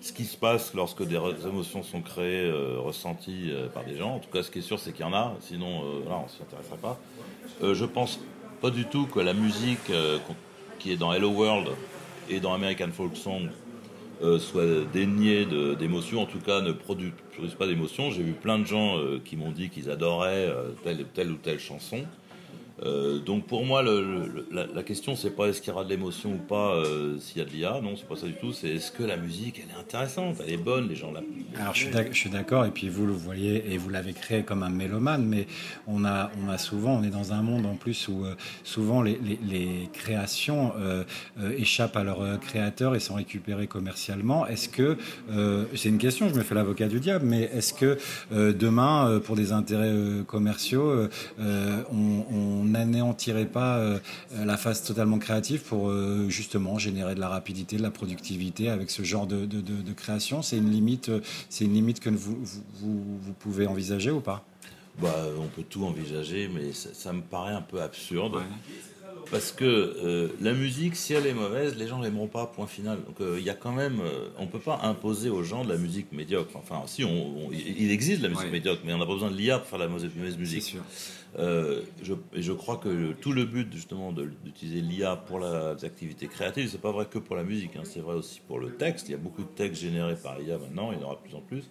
ce 0.00 0.12
qui 0.12 0.24
se 0.24 0.36
passe 0.36 0.74
lorsque 0.74 1.04
des 1.04 1.16
émotions 1.46 1.84
sont 1.84 2.02
créées, 2.02 2.46
euh, 2.46 2.78
ressenties 2.80 3.50
euh, 3.50 3.68
par 3.68 3.84
des 3.84 3.96
gens. 3.96 4.16
En 4.16 4.18
tout 4.18 4.30
cas, 4.30 4.42
ce 4.42 4.50
qui 4.50 4.58
est 4.58 4.62
sûr, 4.62 4.80
c'est 4.80 4.92
qu'il 4.92 5.04
y 5.04 5.08
en 5.08 5.14
a. 5.14 5.36
Sinon, 5.40 5.82
là, 6.08 6.20
on 6.24 6.28
s'y 6.28 6.42
intéresserait 6.42 6.78
pas. 6.78 6.98
je 7.62 7.84
pense 7.84 8.18
pas 8.60 8.70
du 8.70 8.84
tout 8.84 9.06
que 9.06 9.20
la 9.20 9.34
musique 9.34 9.92
qui 10.78 10.92
est 10.92 10.96
dans 10.96 11.12
Hello 11.12 11.30
World 11.30 11.68
et 12.28 12.40
dans 12.40 12.52
American 12.52 12.88
Folk 12.92 13.16
Song 13.16 13.48
euh, 14.22 14.38
soit 14.38 14.84
dénié 14.92 15.46
d'émotions, 15.78 16.22
en 16.22 16.26
tout 16.26 16.38
cas 16.38 16.60
ne 16.60 16.72
produisent 16.72 17.12
pas 17.58 17.66
d'émotions. 17.66 18.10
J'ai 18.10 18.22
vu 18.22 18.32
plein 18.32 18.58
de 18.58 18.66
gens 18.66 18.98
euh, 18.98 19.20
qui 19.24 19.36
m'ont 19.36 19.50
dit 19.50 19.68
qu'ils 19.68 19.90
adoraient 19.90 20.48
euh, 20.48 20.68
telle 21.14 21.30
ou 21.30 21.36
telle 21.36 21.58
chanson. 21.58 22.04
Euh, 22.84 23.18
donc 23.18 23.46
pour 23.46 23.64
moi, 23.64 23.82
la, 23.82 24.82
question 24.82 25.14
c'est 25.14 25.30
pas 25.30 25.46
est-ce 25.46 25.60
qu'il 25.60 25.70
y 25.70 25.74
aura 25.74 25.84
de 25.84 25.90
l'émotion 25.90 26.32
ou 26.32 26.38
pas 26.38 26.74
euh, 26.74 27.16
s'il 27.18 27.38
y 27.38 27.40
a 27.40 27.44
de 27.44 27.50
l'IA. 27.50 27.80
Non, 27.82 27.94
c'est 27.96 28.08
pas 28.08 28.16
ça 28.16 28.26
du 28.26 28.34
tout. 28.34 28.52
C'est 28.52 28.68
est-ce 28.68 28.90
que 28.90 29.02
la 29.02 29.16
musique 29.16 29.62
elle 29.62 29.70
est 29.76 29.80
intéressante, 29.80 30.36
elle 30.44 30.52
est 30.52 30.56
bonne, 30.56 30.88
les 30.88 30.96
gens 30.96 31.12
la. 31.12 31.20
Alors 31.60 31.74
je 31.74 32.12
suis 32.12 32.30
d'accord. 32.30 32.64
Et 32.64 32.70
puis 32.70 32.88
vous 32.88 33.06
le 33.06 33.12
voyez 33.12 33.72
et 33.72 33.78
vous 33.78 33.88
l'avez 33.88 34.12
créé 34.12 34.42
comme 34.42 34.62
un 34.62 34.70
mélomane, 34.70 35.24
mais 35.24 35.46
on 35.86 36.04
a 36.04 36.30
on 36.44 36.48
a 36.48 36.58
souvent 36.58 36.96
on 36.96 37.02
est 37.04 37.10
dans 37.10 37.32
un 37.32 37.42
monde 37.42 37.66
en 37.66 37.76
plus 37.76 38.08
où 38.08 38.24
euh, 38.24 38.34
souvent 38.64 39.02
les, 39.02 39.18
créations 39.92 40.72
échappent 41.56 41.96
à 41.96 42.04
leurs 42.04 42.40
créateurs 42.40 42.94
et 42.94 43.00
sont 43.00 43.14
récupérées 43.14 43.66
commercialement. 43.66 44.46
Est-ce 44.46 44.68
que 44.68 44.96
c'est 45.74 45.88
une 45.88 45.98
question, 45.98 46.28
je 46.28 46.34
me 46.34 46.42
fais 46.42 46.54
l'avocat 46.54 46.88
du 46.88 47.00
diable, 47.00 47.26
mais 47.26 47.50
est-ce 47.52 47.74
que 47.74 47.98
demain 48.30 49.20
pour 49.24 49.36
des 49.36 49.52
intérêts 49.52 49.92
commerciaux 50.26 51.08
on 51.38 52.71
n'anéantirait 52.72 53.46
pas 53.46 53.78
euh, 53.78 53.98
la 54.32 54.56
phase 54.56 54.82
totalement 54.82 55.18
créative 55.18 55.62
pour 55.62 55.88
euh, 55.88 56.28
justement 56.28 56.78
générer 56.78 57.14
de 57.14 57.20
la 57.20 57.28
rapidité, 57.28 57.76
de 57.76 57.82
la 57.82 57.90
productivité 57.90 58.68
avec 58.68 58.90
ce 58.90 59.02
genre 59.02 59.26
de, 59.26 59.46
création 59.92 60.42
C'est 60.42 60.56
une 60.56 60.70
limite, 60.70 61.08
euh, 61.08 61.20
c'est 61.48 61.64
une 61.64 61.74
limite 61.74 62.00
que 62.00 62.10
vous, 62.10 62.38
vous, 62.80 63.32
pouvez 63.38 63.66
envisager 63.66 64.10
ou 64.10 64.20
pas? 64.20 64.44
Bah, 65.00 65.14
on 65.38 65.46
peut 65.46 65.62
tout 65.62 65.84
envisager, 65.84 66.50
mais 66.52 66.72
ça, 66.72 67.12
me 67.12 67.22
paraît 67.22 67.54
un 67.54 67.62
peu 67.62 67.80
absurde. 67.80 68.42
Parce 69.30 69.52
que 69.52 70.30
la 70.42 70.52
musique, 70.52 70.94
si 70.94 71.14
elle 71.14 71.26
est 71.26 71.32
mauvaise, 71.32 71.76
les 71.76 71.86
gens 71.86 72.00
l'aimeront 72.00 72.26
pas, 72.26 72.46
point 72.46 72.66
final. 72.66 72.98
Donc 73.06 73.16
il 73.38 73.42
y 73.42 73.48
a 73.48 73.54
quand 73.54 73.72
même, 73.72 74.02
on 74.38 74.46
peut 74.46 74.58
pas 74.58 74.80
imposer 74.82 75.30
aux 75.30 75.42
gens 75.42 75.64
de 75.64 75.70
la 75.70 75.78
musique 75.78 76.12
médiocre. 76.12 76.50
Enfin, 76.56 76.82
si, 76.86 77.04
on, 77.04 77.50
il 77.50 77.90
existe 77.90 78.20
de 78.20 78.28
la 78.28 78.34
musique 78.34 78.52
médiocre, 78.52 78.82
mais 78.84 78.92
on 78.92 79.00
a 79.00 79.06
pas 79.06 79.14
besoin 79.14 79.30
de 79.30 79.36
l'IA 79.36 79.58
pour 79.58 79.68
faire 79.68 79.78
la 79.78 79.88
mauvaise, 79.88 80.10
mauvaise 80.14 80.36
musique. 80.36 80.64
Sûr. 80.64 80.82
Euh, 81.38 81.80
je, 82.02 82.52
crois 82.52 82.76
que 82.76 83.12
tout 83.12 83.32
le 83.32 83.44
but 83.44 83.72
justement 83.72 84.12
d'utiliser 84.12 84.80
l'IA 84.82 85.16
pour 85.16 85.40
les 85.40 85.84
activités 85.84 86.26
créatives, 86.26 86.68
c'est 86.70 86.80
pas 86.80 86.92
vrai 86.92 87.06
que 87.06 87.18
pour 87.18 87.36
la 87.36 87.42
musique, 87.42 87.76
hein, 87.76 87.82
c'est 87.84 88.00
vrai 88.00 88.14
aussi 88.14 88.40
pour 88.46 88.58
le 88.58 88.72
texte. 88.72 89.08
Il 89.08 89.12
y 89.12 89.14
a 89.14 89.18
beaucoup 89.18 89.42
de 89.42 89.48
textes 89.48 89.80
générés 89.80 90.16
par 90.16 90.38
l'IA 90.38 90.58
maintenant, 90.58 90.92
il 90.92 90.98
y 90.98 91.02
en 91.02 91.06
aura 91.06 91.16
de 91.16 91.20
plus 91.20 91.34
en 91.34 91.40
plus. 91.40 91.70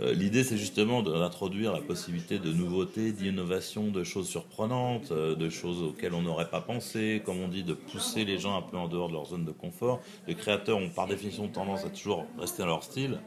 Euh, 0.00 0.12
l'idée, 0.12 0.44
c'est 0.44 0.56
justement 0.56 1.02
d'introduire 1.02 1.72
la 1.72 1.80
possibilité 1.80 2.38
de 2.38 2.52
nouveautés, 2.52 3.10
d'innovation, 3.10 3.88
de 3.88 4.04
choses 4.04 4.28
surprenantes, 4.28 5.10
euh, 5.10 5.34
de 5.34 5.48
choses 5.48 5.82
auxquelles 5.82 6.14
on 6.14 6.22
n'aurait 6.22 6.50
pas 6.50 6.60
pensé, 6.60 7.20
comme 7.24 7.40
on 7.40 7.48
dit, 7.48 7.64
de 7.64 7.74
pousser 7.74 8.24
les 8.24 8.38
gens 8.38 8.56
un 8.56 8.62
peu 8.62 8.76
en 8.76 8.86
dehors 8.86 9.08
de 9.08 9.14
leur 9.14 9.26
zone 9.26 9.44
de 9.44 9.50
confort. 9.50 10.00
Les 10.28 10.36
créateurs 10.36 10.78
ont 10.78 10.88
par 10.88 11.08
définition 11.08 11.48
tendance 11.48 11.84
à 11.84 11.90
toujours 11.90 12.26
rester 12.38 12.62
dans 12.62 12.68
leur 12.68 12.84
style. 12.84 13.18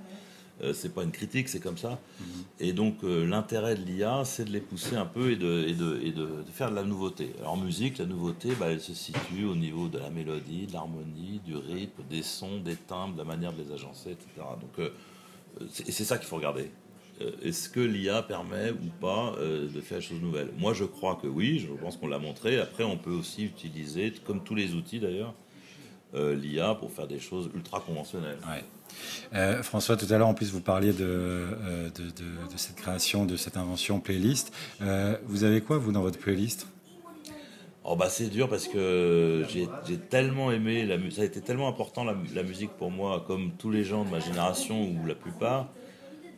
Euh, 0.64 0.74
c'est 0.74 0.94
pas 0.94 1.04
une 1.04 1.12
critique, 1.12 1.50
c'est 1.50 1.60
comme 1.60 1.78
ça. 1.78 2.00
Mhm. 2.20 2.26
Et 2.60 2.74
donc 2.74 3.04
euh, 3.04 3.26
l'intérêt 3.26 3.76
de 3.76 3.84
l'IA, 3.84 4.24
c'est 4.26 4.46
de 4.46 4.52
les 4.52 4.60
pousser 4.60 4.96
un 4.96 5.06
peu 5.06 5.32
et, 5.32 5.36
de, 5.36 5.66
et, 5.68 5.74
de, 5.74 6.00
et 6.04 6.12
de, 6.12 6.28
faire 6.52 6.70
de 6.70 6.76
la 6.76 6.84
nouveauté. 6.84 7.32
Alors 7.40 7.54
en 7.54 7.58
musique, 7.58 7.98
la 7.98 8.06
nouveauté, 8.06 8.50
bah, 8.60 8.68
elle 8.70 8.82
se 8.82 8.94
situe 8.94 9.46
au 9.46 9.56
niveau 9.56 9.88
de 9.88 9.98
la 9.98 10.10
mélodie, 10.10 10.68
de 10.68 10.74
l'harmonie, 10.74 11.42
du 11.44 11.56
rythme, 11.56 12.04
des 12.10 12.22
sons, 12.22 12.60
des 12.60 12.76
timbres, 12.76 13.14
de 13.14 13.20
la 13.20 13.24
manière 13.24 13.54
de 13.54 13.64
les 13.64 13.72
agencer, 13.72 14.12
etc. 14.12 14.28
Donc 14.60 14.80
euh, 14.80 14.90
c'est 15.72 15.92
ça 15.92 16.18
qu'il 16.18 16.28
faut 16.28 16.38
regarder. 16.38 16.72
Est-ce 17.44 17.70
que 17.70 17.80
l'IA 17.80 18.24
permet 18.24 18.72
ou 18.72 18.90
pas 19.00 19.36
de 19.38 19.82
faire 19.82 20.00
des 20.00 20.04
choses 20.04 20.22
nouvelles? 20.22 20.50
Moi, 20.58 20.74
je 20.74 20.86
crois 20.86 21.20
que 21.22 21.28
oui, 21.28 21.60
je 21.60 21.68
pense 21.68 21.98
qu'on 21.98 22.08
l'a 22.08 22.18
montré. 22.18 22.58
Après, 22.58 22.84
on 22.84 22.98
peut 22.98 23.12
aussi 23.12 23.44
utiliser, 23.44 24.12
comme 24.26 24.44
tous 24.44 24.56
les 24.56 24.74
outils 24.74 25.00
d'ailleurs, 25.00 25.36
l'IA 26.14 26.76
pour 26.76 26.92
faire 26.92 27.08
des 27.08 27.20
choses 27.20 27.50
ultra 27.56 27.80
conventionnelles. 27.80 28.40
François, 29.64 29.98
tout 29.98 30.08
à 30.10 30.18
l'heure, 30.18 30.28
en 30.28 30.34
plus, 30.34 30.52
vous 30.52 30.62
parliez 30.62 30.94
de, 30.94 31.48
de, 31.96 32.58
cette 32.58 32.76
création, 32.76 33.26
de 33.26 33.38
cette 33.38 33.58
invention 33.58 34.00
playlist. 34.00 34.54
vous 34.80 35.44
avez 35.44 35.62
quoi, 35.62 35.78
vous, 35.78 35.92
dans 35.92 36.02
votre 36.02 36.20
playlist? 36.20 36.68
Oh 37.84 37.96
bah 37.96 38.10
c'est 38.10 38.30
dur 38.30 38.48
parce 38.48 38.68
que 38.68 39.44
j'ai 39.50 39.98
tellement 39.98 40.52
aimé 40.52 40.86
la 40.86 40.98
musique, 40.98 41.14
ça 41.16 41.22
a 41.24 41.26
été 41.26 41.42
tellement 41.42 41.68
important 41.68 42.04
la, 42.04 42.44
musique 42.44 42.70
pour 42.78 42.92
moi, 42.92 43.24
comme 43.26 43.52
tous 43.58 43.72
les 43.72 43.84
gens 43.84 44.06
de 44.06 44.12
ma 44.12 44.20
génération 44.20 44.84
ou 44.84 45.08
la 45.08 45.16
plupart, 45.16 45.68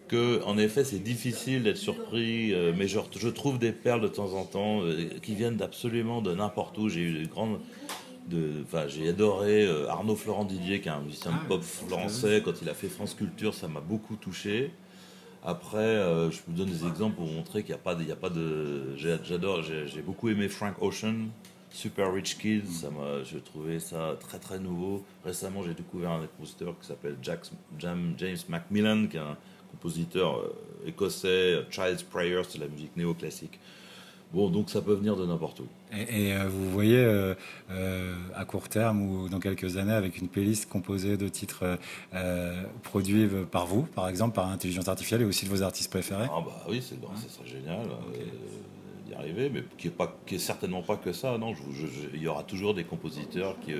que 0.07 0.41
en 0.45 0.57
effet 0.57 0.85
c'est 0.85 1.03
difficile 1.03 1.63
d'être 1.63 1.77
surpris. 1.77 2.53
Euh, 2.53 2.71
mais 2.77 2.87
je, 2.87 2.97
je, 3.17 3.27
trouve 3.27 3.59
des 3.59 3.73
perles 3.73 3.99
de 3.99 4.07
temps 4.07 4.35
en 4.35 4.45
temps 4.45 4.83
euh, 4.83 5.09
qui 5.21 5.35
viennent 5.35 5.61
absolument 5.61 6.21
de 6.21 6.33
n'importe 6.33 6.77
où. 6.77 6.87
J'ai 6.87 7.01
eu 7.01 7.19
des 7.19 7.27
grandes, 7.27 7.59
enfin 8.63 8.87
j'ai 8.87 9.09
adoré 9.09 9.65
euh, 9.65 9.89
Arnaud 9.89 10.15
Florent 10.15 10.45
Didier 10.45 10.81
qui 10.81 10.87
est 10.87 10.91
un 10.91 11.01
musicien 11.01 11.31
de 11.31 11.37
ah, 11.41 11.47
pop 11.47 11.61
français 11.61 12.41
quand 12.43 12.61
il 12.61 12.69
a 12.69 12.73
fait 12.73 12.87
France 12.87 13.13
Culture, 13.13 13.53
ça 13.53 13.67
m'a 13.67 13.81
beaucoup 13.81 14.15
touché. 14.15 14.71
Après, 15.45 15.77
euh, 15.77 16.31
je 16.31 16.39
vous 16.47 16.53
donne 16.53 16.69
des 16.69 16.87
exemples 16.87 17.17
pour 17.17 17.27
montrer 17.27 17.63
qu'il 17.63 17.75
n'y 17.75 17.81
a 17.81 17.83
pas 17.83 17.95
de, 17.95 18.09
a 18.09 18.15
pas 18.15 18.29
de. 18.29 18.95
J'adore, 18.95 19.61
j'ai 19.61 20.01
beaucoup 20.01 20.29
aimé 20.29 20.47
Frank 20.47 20.81
Ocean, 20.81 21.27
Super 21.69 22.13
Rich 22.13 22.37
Kids. 22.37 22.71
Ça 22.71 22.89
m'a, 22.89 23.23
j'ai 23.23 23.41
trouvé 23.41 23.79
ça 23.79 24.15
très 24.21 24.39
très 24.39 24.57
nouveau. 24.57 25.03
Récemment, 25.25 25.61
j'ai 25.63 25.73
découvert 25.73 26.11
un 26.11 26.21
compositeur 26.27 26.75
qui 26.79 26.87
s'appelle 26.87 27.17
James 27.21 28.37
Macmillan, 28.47 29.07
qui 29.07 29.17
est 29.17 29.21
un 29.21 29.37
compositeur 29.71 30.37
euh, 30.37 30.87
écossais. 30.87 31.65
Child's 31.69 32.03
Prayer, 32.03 32.41
c'est 32.47 32.59
la 32.59 32.67
musique 32.67 32.95
néoclassique. 32.95 33.59
Bon, 34.33 34.49
donc 34.49 34.71
ça 34.71 34.81
peut 34.81 34.95
venir 34.95 35.15
de 35.15 35.27
n'importe 35.27 35.59
où. 35.59 35.67
Et, 35.95 36.33
euh, 36.33 36.47
vous 36.49 36.71
voyez 36.71 36.97
euh, 36.97 37.35
euh, 37.69 38.15
à 38.35 38.45
court 38.45 38.67
terme 38.67 39.01
ou 39.03 39.29
dans 39.29 39.39
quelques 39.39 39.77
années 39.77 39.93
avec 39.93 40.17
une 40.17 40.27
playlist 40.27 40.67
composée 40.67 41.17
de 41.17 41.27
titres 41.27 41.77
produits 42.81 43.29
par 43.51 43.67
vous, 43.67 43.83
par 43.83 44.09
exemple, 44.09 44.33
par 44.33 44.47
intelligence 44.47 44.87
artificielle 44.87 45.21
et 45.21 45.25
aussi 45.25 45.45
de 45.45 45.51
vos 45.51 45.61
artistes 45.61 45.91
préférés 45.91 46.27
Ah 46.31 46.41
bah 46.43 46.65
oui, 46.67 46.81
c'est, 46.81 46.95
serait 47.29 47.47
génial 47.47 47.87
d'y 49.05 49.13
arriver, 49.13 49.51
mais 49.51 49.63
qui 49.77 49.87
est, 49.87 49.91
pas, 49.91 50.17
qui 50.25 50.35
est 50.35 50.39
certainement 50.39 50.81
pas 50.81 50.95
que 50.95 51.13
ça. 51.13 51.37
Non, 51.37 51.53
il 52.13 52.21
y 52.21 52.27
aura 52.27 52.43
toujours 52.43 52.73
des 52.73 52.85
compositeurs 52.85 53.55
qui 53.63 53.73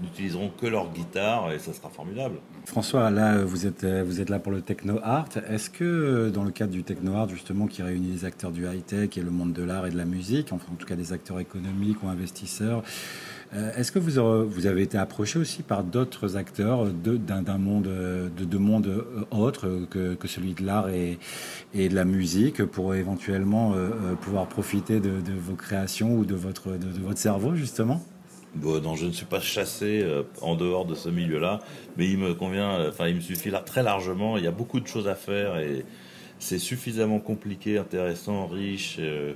n'utiliseront 0.00 0.50
que 0.60 0.66
leur 0.66 0.92
guitare 0.92 1.52
et 1.52 1.58
ça 1.58 1.72
sera 1.72 1.88
formidable. 1.88 2.36
François, 2.64 3.10
là, 3.10 3.44
vous 3.44 3.66
êtes, 3.66 3.84
vous 3.84 4.20
êtes 4.20 4.30
là 4.30 4.38
pour 4.38 4.52
le 4.52 4.62
techno 4.62 4.98
art. 5.02 5.28
Est-ce 5.48 5.70
que 5.70 6.30
dans 6.30 6.44
le 6.44 6.50
cadre 6.50 6.72
du 6.72 6.82
techno 6.82 7.14
art, 7.14 7.28
justement, 7.28 7.66
qui 7.66 7.82
réunit 7.82 8.12
les 8.12 8.24
acteurs 8.24 8.52
du 8.52 8.66
high-tech 8.66 9.16
et 9.16 9.22
le 9.22 9.30
monde 9.30 9.52
de 9.52 9.62
l'art 9.62 9.86
et 9.86 9.90
de 9.90 9.96
la 9.96 10.04
musique, 10.04 10.52
enfin, 10.52 10.66
en 10.72 10.76
tout 10.76 10.86
cas 10.86 10.96
des 10.96 11.12
acteurs 11.12 11.40
économiques 11.40 12.02
ou 12.02 12.08
investisseurs, 12.08 12.82
euh, 13.54 13.70
est-ce 13.76 13.92
que 13.92 13.98
vous, 13.98 14.48
vous 14.48 14.66
avez 14.66 14.82
été 14.82 14.98
approché 14.98 15.38
aussi 15.38 15.62
par 15.62 15.84
d'autres 15.84 16.36
acteurs 16.36 16.86
d'un 16.86 17.58
monde, 17.58 17.84
de 17.84 18.44
deux 18.44 18.58
mondes 18.58 19.04
autres 19.30 19.86
que, 19.90 20.14
que 20.14 20.28
celui 20.28 20.54
de 20.54 20.64
l'art 20.64 20.88
et, 20.88 21.18
et, 21.72 21.88
de 21.88 21.94
la 21.94 22.04
musique 22.04 22.64
pour 22.64 22.94
éventuellement 22.94 23.72
euh, 23.72 23.90
euh, 23.90 24.14
pouvoir 24.14 24.46
profiter 24.48 25.00
de, 25.00 25.10
vos 25.38 25.54
créations 25.54 26.16
ou 26.16 26.24
de 26.24 26.34
votre, 26.34 26.72
de 26.72 27.00
votre 27.00 27.18
cerveau, 27.18 27.54
justement? 27.54 28.02
Non, 28.62 28.94
je 28.94 29.06
ne 29.06 29.12
suis 29.12 29.26
pas 29.26 29.40
chassé 29.40 30.00
euh, 30.02 30.22
en 30.40 30.54
dehors 30.54 30.84
de 30.84 30.94
ce 30.94 31.08
milieu-là, 31.08 31.60
mais 31.96 32.08
il 32.08 32.18
me 32.18 32.34
convient, 32.34 32.78
euh, 32.78 32.88
enfin, 32.90 33.08
il 33.08 33.16
me 33.16 33.20
suffit 33.20 33.50
là 33.50 33.60
très 33.60 33.82
largement. 33.82 34.36
Il 34.36 34.44
y 34.44 34.46
a 34.46 34.52
beaucoup 34.52 34.80
de 34.80 34.86
choses 34.86 35.08
à 35.08 35.14
faire 35.14 35.58
et 35.58 35.84
c'est 36.44 36.58
suffisamment 36.58 37.20
compliqué, 37.20 37.78
intéressant, 37.78 38.46
riche, 38.46 38.96
euh, 38.98 39.32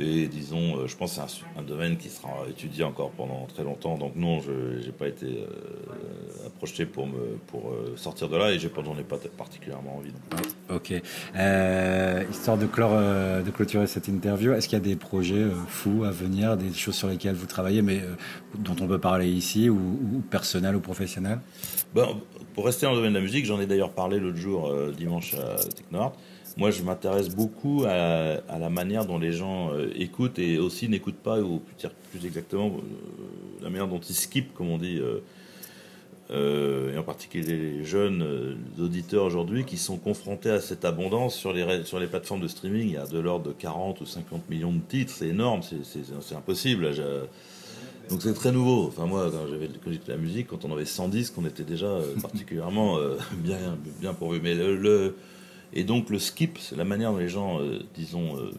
et 0.00 0.26
disons, 0.26 0.78
euh, 0.78 0.88
je 0.88 0.96
pense 0.96 1.16
que 1.16 1.22
c'est 1.28 1.60
un, 1.60 1.62
domaine 1.62 1.96
qui 1.96 2.08
sera 2.08 2.44
étudié 2.48 2.82
encore 2.82 3.12
pendant 3.12 3.46
très 3.46 3.62
longtemps. 3.62 3.96
Donc 3.96 4.16
non, 4.16 4.40
je 4.40 4.84
n'ai 4.84 4.92
pas 4.92 5.06
été 5.06 5.26
euh, 5.26 6.46
approché 6.48 6.86
pour 6.86 7.06
me 7.06 7.38
pour 7.46 7.72
sortir 7.94 8.28
de 8.28 8.36
là, 8.36 8.50
et 8.50 8.58
j'en 8.58 8.98
ai 8.98 9.04
pas 9.04 9.18
particulièrement 9.38 9.98
envie. 9.98 10.10
Ok. 10.70 10.90
histoire 12.30 12.58
de 12.58 12.66
clore, 12.66 12.98
de 13.44 13.50
clôturer 13.50 13.86
cette 13.86 14.08
interview, 14.08 14.52
est-ce 14.52 14.68
qu'il 14.68 14.78
y 14.78 14.80
a 14.80 14.84
des 14.84 14.96
projets 14.96 15.46
fous 15.68 16.04
à 16.04 16.10
venir, 16.10 16.56
des 16.56 16.72
choses 16.72 16.96
sur 16.96 17.08
lesquelles 17.08 17.34
vous 17.34 17.46
travaillez, 17.46 17.82
mais 17.82 18.00
dont 18.58 18.76
on 18.80 18.88
peut 18.88 18.98
parler 18.98 19.28
ici, 19.28 19.68
ou, 19.68 19.76
ou 19.76 20.20
personnel 20.30 20.74
ou 20.74 20.80
professionnel? 20.80 21.38
Ben, 21.94 22.06
Pour 22.54 22.66
rester 22.66 22.86
dans 22.86 22.92
le 22.92 22.98
domaine 22.98 23.12
de 23.12 23.18
la 23.18 23.24
musique, 23.24 23.46
j'en 23.46 23.60
ai 23.60 23.66
d'ailleurs 23.66 23.92
parlé 23.92 24.18
l'autre 24.18 24.36
jour, 24.36 24.72
dimanche 24.96 25.34
à 25.34 25.56
Technoart. 25.56 26.14
Moi, 26.56 26.70
je 26.70 26.82
m'intéresse 26.82 27.28
beaucoup 27.28 27.84
à, 27.86 28.58
la 28.58 28.70
manière 28.70 29.06
dont 29.06 29.18
les 29.18 29.32
gens 29.32 29.72
euh, 29.72 29.90
écoutent 29.94 30.38
et 30.38 30.58
aussi 30.58 30.88
n'écoutent 30.88 31.14
pas, 31.14 31.40
ou 31.40 31.62
plus, 32.10 32.26
exactement, 32.26 32.66
euh, 32.66 33.62
la 33.62 33.70
manière 33.70 33.88
dont 33.88 34.00
ils 34.00 34.14
skippent, 34.14 34.52
comme 34.54 34.68
on 34.68 34.78
dit, 34.78 35.00
euh, 36.30 36.92
et 36.94 36.98
en 36.98 37.02
particulier 37.02 37.56
les 37.56 37.84
jeunes 37.84 38.56
auditeurs 38.78 39.24
aujourd'hui 39.24 39.64
qui 39.64 39.76
sont 39.76 39.96
confrontés 39.96 40.50
à 40.50 40.60
cette 40.60 40.84
abondance 40.84 41.34
sur 41.34 41.52
les, 41.52 41.84
sur 41.84 41.98
les 41.98 42.06
plateformes 42.06 42.40
de 42.40 42.46
streaming. 42.46 42.88
Il 42.88 42.92
y 42.92 42.96
a 42.96 43.06
de 43.06 43.18
l'ordre 43.18 43.48
de 43.48 43.52
40 43.52 44.00
ou 44.00 44.06
50 44.06 44.48
millions 44.48 44.72
de 44.72 44.80
titres, 44.80 45.12
c'est 45.12 45.28
énorme, 45.28 45.62
c'est 45.62 46.34
impossible. 46.36 46.92
Donc 48.10 48.22
c'est 48.22 48.34
très 48.34 48.52
nouveau. 48.52 48.86
Enfin 48.88 49.06
moi, 49.06 49.30
quand 49.30 49.46
j'avais 49.48 49.68
la 50.08 50.16
musique, 50.16 50.48
quand 50.48 50.64
on 50.64 50.72
avait 50.72 50.84
110, 50.84 51.30
qu'on 51.30 51.46
était 51.46 51.64
déjà 51.64 51.98
particulièrement 52.22 52.98
bien, 53.32 53.78
bien 54.00 54.14
pourvu. 54.14 54.40
Mais 54.42 54.54
le 54.54 55.14
et 55.72 55.84
donc 55.84 56.10
le 56.10 56.18
skip, 56.18 56.58
c'est 56.58 56.76
la 56.76 56.84
manière 56.84 57.12
dont 57.12 57.18
les 57.18 57.28
gens, 57.28 57.60
euh, 57.60 57.80
disons, 57.94 58.36
euh, 58.36 58.50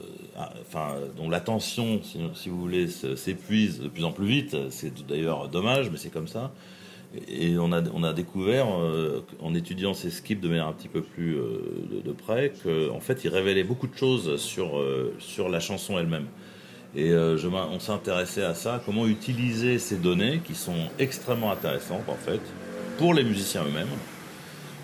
euh, 0.00 0.04
ah, 0.36 0.52
enfin, 0.62 0.94
dont 1.16 1.28
l'attention, 1.28 2.00
si, 2.02 2.48
vous 2.48 2.60
voulez, 2.60 2.88
s'épuise 2.88 3.80
de 3.80 3.88
plus 3.88 4.04
en 4.04 4.12
plus 4.12 4.26
vite. 4.26 4.56
C'est 4.70 5.06
d'ailleurs 5.06 5.48
dommage, 5.48 5.90
mais 5.90 5.98
c'est 5.98 6.10
comme 6.10 6.28
ça. 6.28 6.52
Et 7.28 7.58
on 7.58 7.72
a, 7.72 7.82
on 7.92 8.04
a 8.04 8.12
découvert, 8.12 8.68
en 8.68 9.54
étudiant 9.54 9.94
ces 9.94 10.10
skips 10.10 10.40
de 10.40 10.46
manière 10.46 10.68
un 10.68 10.72
petit 10.72 10.86
peu 10.86 11.02
plus 11.02 11.34
de, 11.34 12.12
près, 12.12 12.52
qu'en 12.62 13.00
fait, 13.00 13.24
ils 13.24 13.28
révélaient 13.28 13.64
beaucoup 13.64 13.88
de 13.88 13.96
choses 13.96 14.36
sur, 14.36 14.80
sur 15.18 15.48
la 15.48 15.58
chanson 15.58 15.98
elle-même. 15.98 16.26
Et 16.96 17.10
je, 17.10 17.46
on 17.46 17.78
s'est 17.78 17.92
intéressé 17.92 18.42
à 18.42 18.54
ça, 18.54 18.82
comment 18.84 19.06
utiliser 19.06 19.78
ces 19.78 19.96
données 19.96 20.40
qui 20.44 20.54
sont 20.54 20.88
extrêmement 20.98 21.52
intéressantes, 21.52 22.08
en 22.08 22.16
fait, 22.16 22.40
pour 22.98 23.14
les 23.14 23.22
musiciens 23.22 23.62
eux-mêmes 23.62 23.86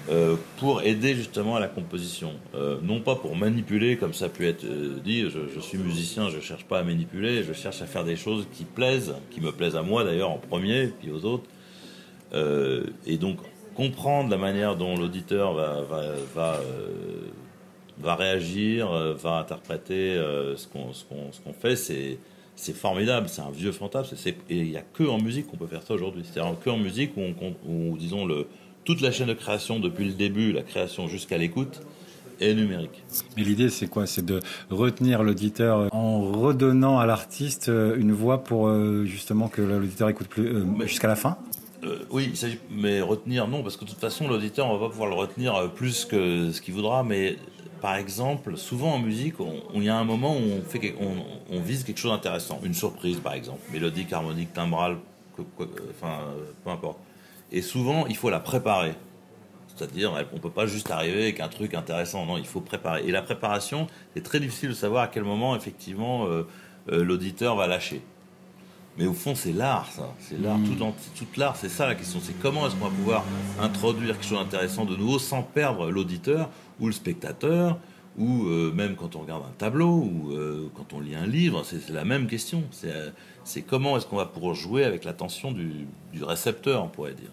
euh, 0.09 0.37
pour 0.59 0.83
aider 0.83 1.17
justement 1.17 1.57
à 1.57 1.61
la 1.61 1.67
composition. 1.67 2.31
Euh, 2.55 2.79
non 2.81 3.01
pas 3.01 3.17
pour 3.17 3.35
manipuler, 3.35 3.97
comme 3.97 4.15
ça 4.15 4.29
peut 4.29 4.45
être 4.45 4.63
euh, 4.63 5.01
dit, 5.05 5.29
je, 5.29 5.59
suis 5.59 5.79
musicien, 5.79 6.31
je 6.31 6.37
ne 6.37 6.41
cherche 6.41 6.65
pas 6.65 6.79
à 6.79 6.85
manipuler, 6.85 7.43
je 7.43 7.53
cherche 7.53 7.83
à 7.83 7.87
faire 7.87 8.05
des 8.05 8.15
choses 8.15 8.47
qui 8.53 8.63
plaisent, 8.63 9.15
qui 9.33 9.41
me 9.41 9.51
plaisent 9.51 9.75
à 9.75 9.83
moi 9.83 10.05
d'ailleurs 10.05 10.31
en 10.31 10.39
premier, 10.39 10.93
puis 11.01 11.11
aux 11.11 11.25
autres. 11.25 11.49
et 13.07 13.17
donc 13.17 13.39
comprendre 13.75 14.31
la 14.31 14.37
manière 14.37 14.77
dont 14.77 14.97
l'auditeur 14.97 15.55
va, 15.55 16.61
va, 17.99 18.15
réagir, 18.15 18.91
va 19.15 19.39
interpréter 19.39 20.15
ce 20.57 20.67
qu'on 20.67 20.93
qu'on 21.45 21.53
fait, 21.53 21.77
c'est 21.77 22.19
c'est 22.57 22.75
formidable, 22.75 23.29
c'est 23.29 23.43
un 23.43 23.51
vieux 23.51 23.71
fantasme. 23.71 24.17
Et 24.27 24.57
il 24.57 24.71
n'y 24.71 24.77
a 24.77 24.83
que 24.83 25.05
en 25.05 25.21
musique 25.21 25.47
qu'on 25.47 25.59
peut 25.59 25.67
faire 25.67 25.83
ça 25.83 25.95
aujourd'hui. 25.95 26.25
C'est-à-dire 26.25 26.59
que 26.59 26.71
en 26.71 26.79
musique 26.79 27.13
où, 27.17 27.21
on, 27.21 27.55
où 27.71 27.97
disons, 27.99 28.25
le, 28.25 28.47
toute 28.85 29.03
la 29.03 29.13
chaîne 29.13 29.29
de 29.29 29.35
création 29.35 29.79
depuis 29.79 30.07
le 30.07 30.13
début, 30.13 30.53
la 30.53 30.63
création 30.63 31.07
jusqu'à 31.07 31.37
l'écoute, 31.37 31.83
est 32.41 32.55
numérique. 32.55 33.03
Mais 33.37 33.45
l'idée, 33.45 33.69
c'est 33.71 33.87
quoi? 33.87 34.07
C'est 34.07 34.25
de 34.25 34.41
retenir 34.71 35.23
l'auditeur 35.23 35.95
en 35.95 36.21
redonnant 36.21 36.99
à 36.99 37.07
l'artiste 37.07 37.69
euh, 37.69 37.97
une 37.97 38.13
voix 38.13 38.45
pour 38.45 38.69
euh, 38.69 39.05
justement 39.05 39.49
que 39.49 39.63
l'auditeur 39.63 40.09
écoute 40.09 40.29
plus 40.29 40.47
euh, 40.47 40.65
jusqu'à 40.87 41.09
la 41.09 41.17
fin? 41.17 41.39
Oui, 42.11 42.33
mais 42.71 43.01
retenir, 43.01 43.49
non, 43.49 43.63
parce 43.63 43.77
que 43.77 43.85
de 43.85 43.91
toute 43.91 44.01
façon, 44.01 44.29
l'auditeur, 44.29 44.67
on 44.67 44.79
va 44.79 44.87
pas 44.87 44.91
pouvoir 44.91 45.09
le 45.09 45.17
retenir 45.17 45.73
plus 45.75 46.05
que 46.05 46.51
ce 46.53 46.61
qu'il 46.61 46.75
voudra, 46.75 47.03
mais 47.03 47.37
par 47.81 47.97
exemple, 47.97 48.57
souvent 48.57 48.95
en 48.95 48.99
musique, 48.99 49.35
il 49.75 49.85
y 49.85 49.89
a 49.89 49.97
un 49.97 50.05
moment 50.05 50.37
où 50.37 50.63
on, 51.51 51.61
vise 51.61 51.85
quelque 51.85 51.99
chose 51.99 52.11
d'intéressant, 52.11 52.61
une 52.63 52.75
surprise 52.75 53.21
par 53.21 53.35
exemple, 53.35 53.61
mélodique, 53.73 54.13
harmonique, 54.13 54.53
timbrale, 54.53 54.97
enfin, 55.91 56.21
peu 56.65 56.71
importe. 56.71 56.99
Et 57.53 57.63
souvent, 57.63 58.07
il 58.07 58.17
faut 58.17 58.31
la 58.31 58.41
préparer. 58.41 58.95
C'est-à-dire, 59.69 60.13
on 60.33 60.37
ne 60.37 60.41
peut 60.41 60.51
pas 60.51 60.67
juste 60.67 60.91
arriver 60.91 61.23
avec 61.25 61.41
un 61.41 61.49
truc 61.49 61.75
intéressant. 61.75 62.25
Non, 62.25 62.39
il 62.39 62.47
faut 62.47 62.61
préparer. 62.61 63.05
Et 63.07 63.13
la 63.13 63.23
préparation, 63.23 63.87
c'est 64.15 64.23
très 64.23 64.41
difficile 64.41 64.71
de 64.71 64.75
savoir 64.75 65.05
à 65.05 65.09
quel 65.09 65.23
moment, 65.23 65.55
effectivement, 65.55 66.27
euh, 66.27 66.47
euh, 66.91 67.05
l'auditeur 67.05 67.57
va 67.57 67.67
lâcher. 67.67 68.01
Mais 68.99 69.07
au 69.07 69.13
fond, 69.13 69.35
c'est 69.35 69.53
l'art, 69.53 69.91
ça. 69.91 70.15
C'est 70.19 70.41
l'art. 70.41 70.59
Mmh. 70.59 70.77
Tout, 70.77 70.93
toute 71.17 71.37
l'art, 71.37 71.57
c'est 71.57 71.69
ça 71.69 71.87
la 71.87 71.95
question. 71.95 72.19
C'est 72.23 72.39
comment 72.41 72.67
est-ce 72.67 72.77
qu'on 72.77 72.87
va 72.87 72.95
pouvoir 72.95 73.25
introduire 73.61 74.15
quelque 74.15 74.29
chose 74.29 74.39
d'intéressant 74.39 74.85
de 74.85 74.97
nouveau 74.97 75.19
sans 75.19 75.43
perdre 75.43 75.91
l'auditeur 75.91 76.51
ou 76.81 76.87
le 76.87 76.93
spectateur 76.93 77.79
ou 78.19 78.47
euh, 78.47 78.73
même 78.73 78.97
quand 78.97 79.15
on 79.15 79.21
regarde 79.21 79.45
un 79.45 79.53
tableau 79.59 79.91
ou 79.91 80.33
quand 80.75 80.95
on 80.95 81.01
lit 81.01 81.15
un 81.15 81.27
livre, 81.27 81.63
c'est 81.65 81.91
la 81.91 82.07
même 82.07 82.27
question. 82.27 82.65
C'est 83.45 83.63
comment 83.63 83.97
est-ce 83.99 84.07
qu'on 84.07 84.17
va 84.17 84.25
pouvoir 84.27 84.55
jouer 84.55 84.85
avec 84.85 85.05
l'attention 85.05 85.53
du, 85.53 85.87
du, 86.15 86.25
récepteur, 86.25 86.83
on 86.83 86.89
pourrait 86.89 87.15
dire. 87.15 87.31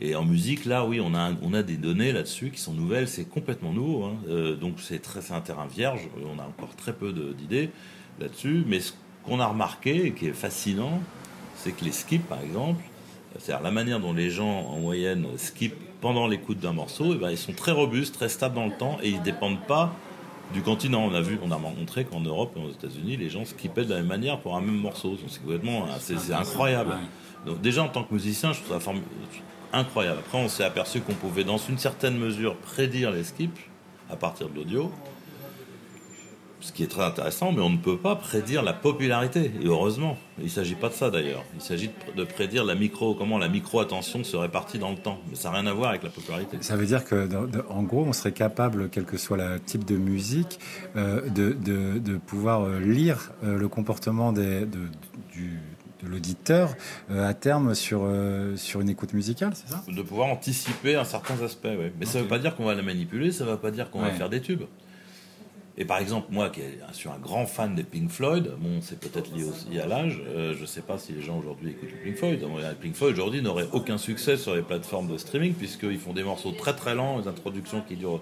Et 0.00 0.14
en 0.14 0.24
musique, 0.24 0.64
là, 0.64 0.84
oui, 0.84 1.00
on 1.00 1.14
a, 1.14 1.32
on 1.42 1.54
a 1.54 1.62
des 1.62 1.76
données 1.76 2.12
là-dessus 2.12 2.50
qui 2.50 2.60
sont 2.60 2.72
nouvelles, 2.72 3.08
c'est 3.08 3.24
complètement 3.24 3.72
nouveau. 3.72 4.04
Hein. 4.04 4.16
Euh, 4.28 4.56
donc 4.56 4.74
c'est 4.80 5.02
un 5.30 5.40
terrain 5.40 5.66
vierge, 5.66 6.08
on 6.24 6.38
a 6.38 6.44
encore 6.44 6.76
très 6.76 6.92
peu 6.92 7.12
d'idées 7.12 7.70
là-dessus. 8.20 8.64
Mais 8.66 8.80
ce 8.80 8.92
qu'on 9.28 9.40
a 9.40 9.46
remarqué 9.46 10.06
et 10.06 10.12
qui 10.12 10.26
est 10.26 10.32
fascinant, 10.32 11.00
c'est 11.56 11.72
que 11.72 11.84
les 11.84 11.92
skips, 11.92 12.26
par 12.26 12.40
exemple, 12.40 12.82
c'est-à-dire 13.38 13.62
la 13.62 13.70
manière 13.70 14.00
dont 14.00 14.12
les 14.12 14.30
gens 14.30 14.48
en 14.48 14.78
moyenne 14.78 15.26
skip 15.36 15.74
pendant 16.00 16.26
l'écoute 16.26 16.58
d'un 16.58 16.72
morceau, 16.72 17.12
et 17.12 17.16
eh 17.16 17.18
ben, 17.18 17.30
ils 17.30 17.38
sont 17.38 17.52
très 17.52 17.72
robustes, 17.72 18.14
très 18.14 18.28
stables 18.28 18.54
dans 18.54 18.66
le 18.66 18.72
temps 18.72 18.98
et 19.02 19.10
ils 19.10 19.22
dépendent 19.22 19.60
pas 19.66 19.92
du 20.54 20.62
continent. 20.62 21.02
On 21.04 21.12
a 21.12 21.20
vu, 21.20 21.38
on 21.42 21.50
a 21.50 21.58
montré 21.58 22.04
qu'en 22.04 22.20
Europe 22.20 22.56
et 22.56 22.60
aux 22.60 22.70
États-Unis, 22.70 23.16
les 23.16 23.28
gens 23.28 23.44
skippaient 23.44 23.84
de 23.84 23.90
la 23.90 23.96
même 23.96 24.06
manière 24.06 24.40
pour 24.40 24.56
un 24.56 24.60
même 24.60 24.76
morceau. 24.76 25.18
C'est 25.26 25.40
complètement, 25.42 25.86
c'est 25.98 26.32
incroyable. 26.32 26.96
Donc 27.46 27.60
déjà 27.60 27.82
en 27.82 27.88
tant 27.88 28.04
que 28.04 28.14
musicien, 28.14 28.52
je 28.52 28.62
trouve 28.62 28.80
ça 28.80 28.92
incroyable. 29.72 30.20
Après, 30.20 30.38
on 30.38 30.48
s'est 30.48 30.64
aperçu 30.64 31.00
qu'on 31.00 31.14
pouvait, 31.14 31.44
dans 31.44 31.58
une 31.58 31.78
certaine 31.78 32.16
mesure, 32.16 32.56
prédire 32.56 33.10
les 33.10 33.24
skips 33.24 33.58
à 34.10 34.16
partir 34.16 34.48
de 34.48 34.56
l'audio 34.56 34.90
ce 36.60 36.72
qui 36.72 36.82
est 36.82 36.88
très 36.88 37.04
intéressant, 37.04 37.52
mais 37.52 37.60
on 37.60 37.70
ne 37.70 37.76
peut 37.78 37.96
pas 37.96 38.16
prédire 38.16 38.62
la 38.62 38.72
popularité. 38.72 39.52
Et 39.62 39.66
heureusement, 39.66 40.18
il 40.38 40.44
ne 40.44 40.50
s'agit 40.50 40.74
pas 40.74 40.88
de 40.88 40.94
ça 40.94 41.10
d'ailleurs. 41.10 41.44
Il 41.54 41.60
s'agit 41.60 41.90
de 42.16 42.24
prédire 42.24 42.64
la 42.64 42.74
micro, 42.74 43.14
comment 43.14 43.38
la 43.38 43.48
micro-attention 43.48 44.24
se 44.24 44.36
répartit 44.36 44.78
dans 44.78 44.90
le 44.90 44.96
temps. 44.96 45.18
Mais 45.30 45.36
ça 45.36 45.50
n'a 45.50 45.58
rien 45.58 45.66
à 45.66 45.72
voir 45.72 45.90
avec 45.90 46.02
la 46.02 46.10
popularité. 46.10 46.58
Ça 46.60 46.76
veut 46.76 46.86
dire 46.86 47.04
que, 47.04 47.28
en 47.68 47.82
gros, 47.82 48.04
on 48.04 48.12
serait 48.12 48.32
capable, 48.32 48.88
quel 48.90 49.04
que 49.04 49.16
soit 49.16 49.36
le 49.36 49.60
type 49.60 49.84
de 49.84 49.96
musique, 49.96 50.58
euh, 50.96 51.28
de, 51.28 51.52
de, 51.52 52.16
pouvoir 52.16 52.62
euh, 52.62 52.80
lire 52.80 53.32
euh, 53.44 53.56
le 53.56 53.68
comportement 53.68 54.32
des, 54.32 54.60
de, 54.60 54.88
du, 55.32 55.60
de 56.02 56.08
l'auditeur 56.08 56.74
à 57.10 57.34
terme 57.34 57.74
sur, 57.74 58.08
sur 58.56 58.80
une 58.80 58.88
écoute 58.88 59.12
musicale, 59.14 59.52
c'est 59.54 59.68
ça? 59.68 59.82
De 59.88 60.02
pouvoir 60.02 60.28
anticiper 60.28 60.96
un 60.96 61.04
certain 61.04 61.40
aspect, 61.42 61.76
oui. 61.78 61.92
Mais 61.98 62.06
ça 62.06 62.18
ne 62.18 62.24
veut 62.24 62.28
pas 62.28 62.38
dire 62.38 62.54
qu'on 62.56 62.64
va 62.64 62.74
la 62.74 62.82
manipuler, 62.82 63.32
ça 63.32 63.44
ne 63.44 63.50
veut 63.50 63.56
pas 63.56 63.70
dire 63.70 63.90
qu'on 63.90 64.00
va 64.00 64.10
faire 64.10 64.28
des 64.28 64.40
tubes. 64.40 64.62
Et 65.80 65.84
par 65.84 65.98
exemple, 65.98 66.26
moi 66.32 66.50
qui 66.50 66.60
suis 66.92 67.08
un 67.08 67.18
grand 67.22 67.46
fan 67.46 67.76
des 67.76 67.84
Pink 67.84 68.10
Floyd, 68.10 68.50
bon, 68.58 68.80
c'est 68.80 68.98
peut-être 68.98 69.32
lié 69.32 69.44
aussi 69.44 69.78
à 69.78 69.86
l'âge, 69.86 70.20
euh, 70.26 70.52
je 70.52 70.62
ne 70.62 70.66
sais 70.66 70.80
pas 70.80 70.98
si 70.98 71.12
les 71.12 71.22
gens 71.22 71.38
aujourd'hui 71.38 71.70
écoutent 71.70 71.90
les 71.92 72.10
Pink 72.10 72.16
Floyd. 72.16 72.40
Les 72.40 72.74
Pink 72.74 72.96
Floyd 72.96 73.14
aujourd'hui 73.14 73.42
n'auraient 73.42 73.68
aucun 73.72 73.96
succès 73.96 74.36
sur 74.36 74.56
les 74.56 74.62
plateformes 74.62 75.06
de 75.06 75.16
streaming 75.16 75.54
puisqu'ils 75.54 75.98
font 75.98 76.12
des 76.12 76.24
morceaux 76.24 76.50
très 76.50 76.74
très 76.74 76.96
lents, 76.96 77.20
des 77.20 77.28
introductions 77.28 77.80
qui 77.86 77.94
durent 77.94 78.20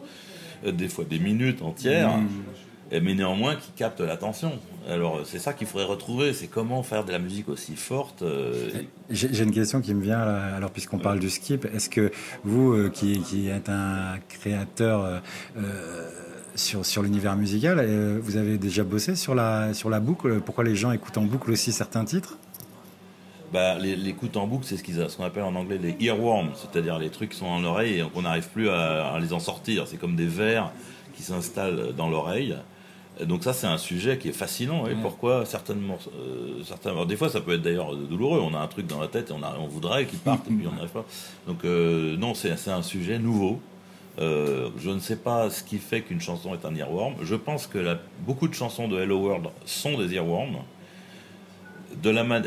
euh, 0.66 0.73
des 0.73 0.88
fois 0.88 1.07
des 1.07 1.19
minutes 1.19 1.62
entières. 1.62 2.19
Mmh. 2.19 3.01
mais 3.03 3.14
néanmoins 3.14 3.57
qui 3.57 3.73
captent 3.73 4.03
l'attention. 4.03 4.53
Alors 4.87 5.23
c'est 5.25 5.38
ça 5.38 5.55
qu'il 5.55 5.66
faudrait 5.66 5.87
retrouver, 5.87 6.35
c'est 6.35 6.49
comment 6.49 6.83
faire 6.83 7.07
de 7.07 7.11
la 7.11 7.19
musique 7.19 7.49
aussi 7.49 7.75
forte. 7.75 8.21
Euh, 8.21 8.69
j'ai 9.09 9.42
une 9.42 9.51
question 9.51 9.81
qui 9.81 9.95
me 9.95 10.03
vient, 10.03 10.21
alors 10.21 10.71
puisqu'on 10.71 10.99
parle 10.99 11.21
du 11.21 11.31
skip, 11.31 11.64
est-ce 11.75 11.88
que 11.88 12.12
vous, 12.45 12.90
qui, 12.90 13.21
qui, 13.23 13.49
êtes 13.49 13.71
un 13.71 14.19
créateur 14.29 15.23
sur, 16.57 16.85
sur 16.85 17.03
l'univers 17.03 17.37
musical. 17.37 17.79
Euh, 17.79 18.19
vous 18.21 18.37
avez 18.37 18.59
déjà 18.59 18.85
bossé 18.85 19.14
sur 19.14 19.35
la, 19.35 19.75
sur 19.75 19.90
la 19.90 20.01
boucle 20.01 20.40
Pourquoi 20.40 20.64
les 20.64 20.75
gens 20.75 20.90
écoutent 20.92 21.19
en 21.19 21.25
boucle 21.25 21.51
aussi 21.53 21.73
certains 21.73 22.05
titres? 22.05 22.38
Bah, 23.53 23.79
l'écoute 23.79 24.37
en 24.37 24.47
boucle, 24.47 24.66
c'est 24.66 24.77
ce 24.77 25.16
qu'on 25.16 25.25
appelle 25.25 25.45
en 25.45 25.55
anglais 25.55 25.79
les 25.81 25.97
earworms, 26.01 26.51
c'est-à-dire 26.57 26.99
les 26.99 27.11
trucs 27.11 27.31
qui 27.31 27.38
sont 27.38 27.47
dans 27.47 27.61
l'oreille 27.61 28.01
et 28.01 28.05
qu'on 28.12 28.23
n'arrive 28.23 28.49
plus 28.49 28.69
à, 28.69 29.16
les 29.21 29.33
en 29.33 29.38
sortir. 29.38 29.87
C'est 29.87 29.99
comme 29.99 30.16
des 30.16 30.27
vers 30.27 30.73
qui 31.14 31.23
s'installent 31.23 31.95
dans 31.97 32.09
l'oreille. 32.09 32.57
Donc 33.25 33.45
ça, 33.45 33.55
c'est 33.55 33.69
un 33.69 33.79
sujet 33.79 34.19
qui 34.19 34.29
est 34.29 34.33
fascinant. 34.33 34.87
Et 34.87 34.95
pourquoi 34.95 35.47
certainement, 35.47 35.97
euh, 36.19 36.62
certains, 36.64 37.07
des 37.07 37.16
fois, 37.16 37.31
ça 37.31 37.40
peut 37.40 37.55
être 37.55 37.62
d'ailleurs 37.62 37.97
douloureux. 37.97 38.40
On 38.40 38.53
a 38.53 38.59
un 38.59 38.66
truc 38.66 38.87
dans 38.87 39.01
la 39.01 39.09
tête 39.09 39.31
et 39.31 39.33
on, 39.33 39.42
a, 39.42 39.57
on 39.59 39.69
voudrait 39.69 40.07
qu'il 40.07 40.19
parte 40.19 40.47
et 40.51 40.53
puis 40.53 40.66
on 40.66 40.73
n'arrive 40.75 40.90
pas. 40.90 41.07
Donc 41.47 41.64
euh, 41.64 42.16
non, 42.16 42.35
c'est 42.35 42.69
un 42.69 42.83
sujet 42.83 43.19
nouveau. 43.19 43.61
Euh, 44.18 44.70
je 44.79 44.90
ne 44.90 44.98
sais 44.98 45.16
pas 45.16 45.50
ce 45.50 45.62
qui 45.62 45.79
fait 45.79 46.00
qu'une 46.00 46.20
chanson 46.20 46.55
est 46.55 46.64
un 46.64 46.74
earworm. 46.74 47.14
Je 47.22 47.35
pense 47.35 47.66
que 47.66 47.96
beaucoup 48.20 48.48
de 48.48 48.55
chansons 48.55 48.88
de 48.88 48.98
Hello 48.98 49.18
World 49.18 49.48
sont 49.64 49.98
des 49.98 50.14
earworms. 50.14 50.59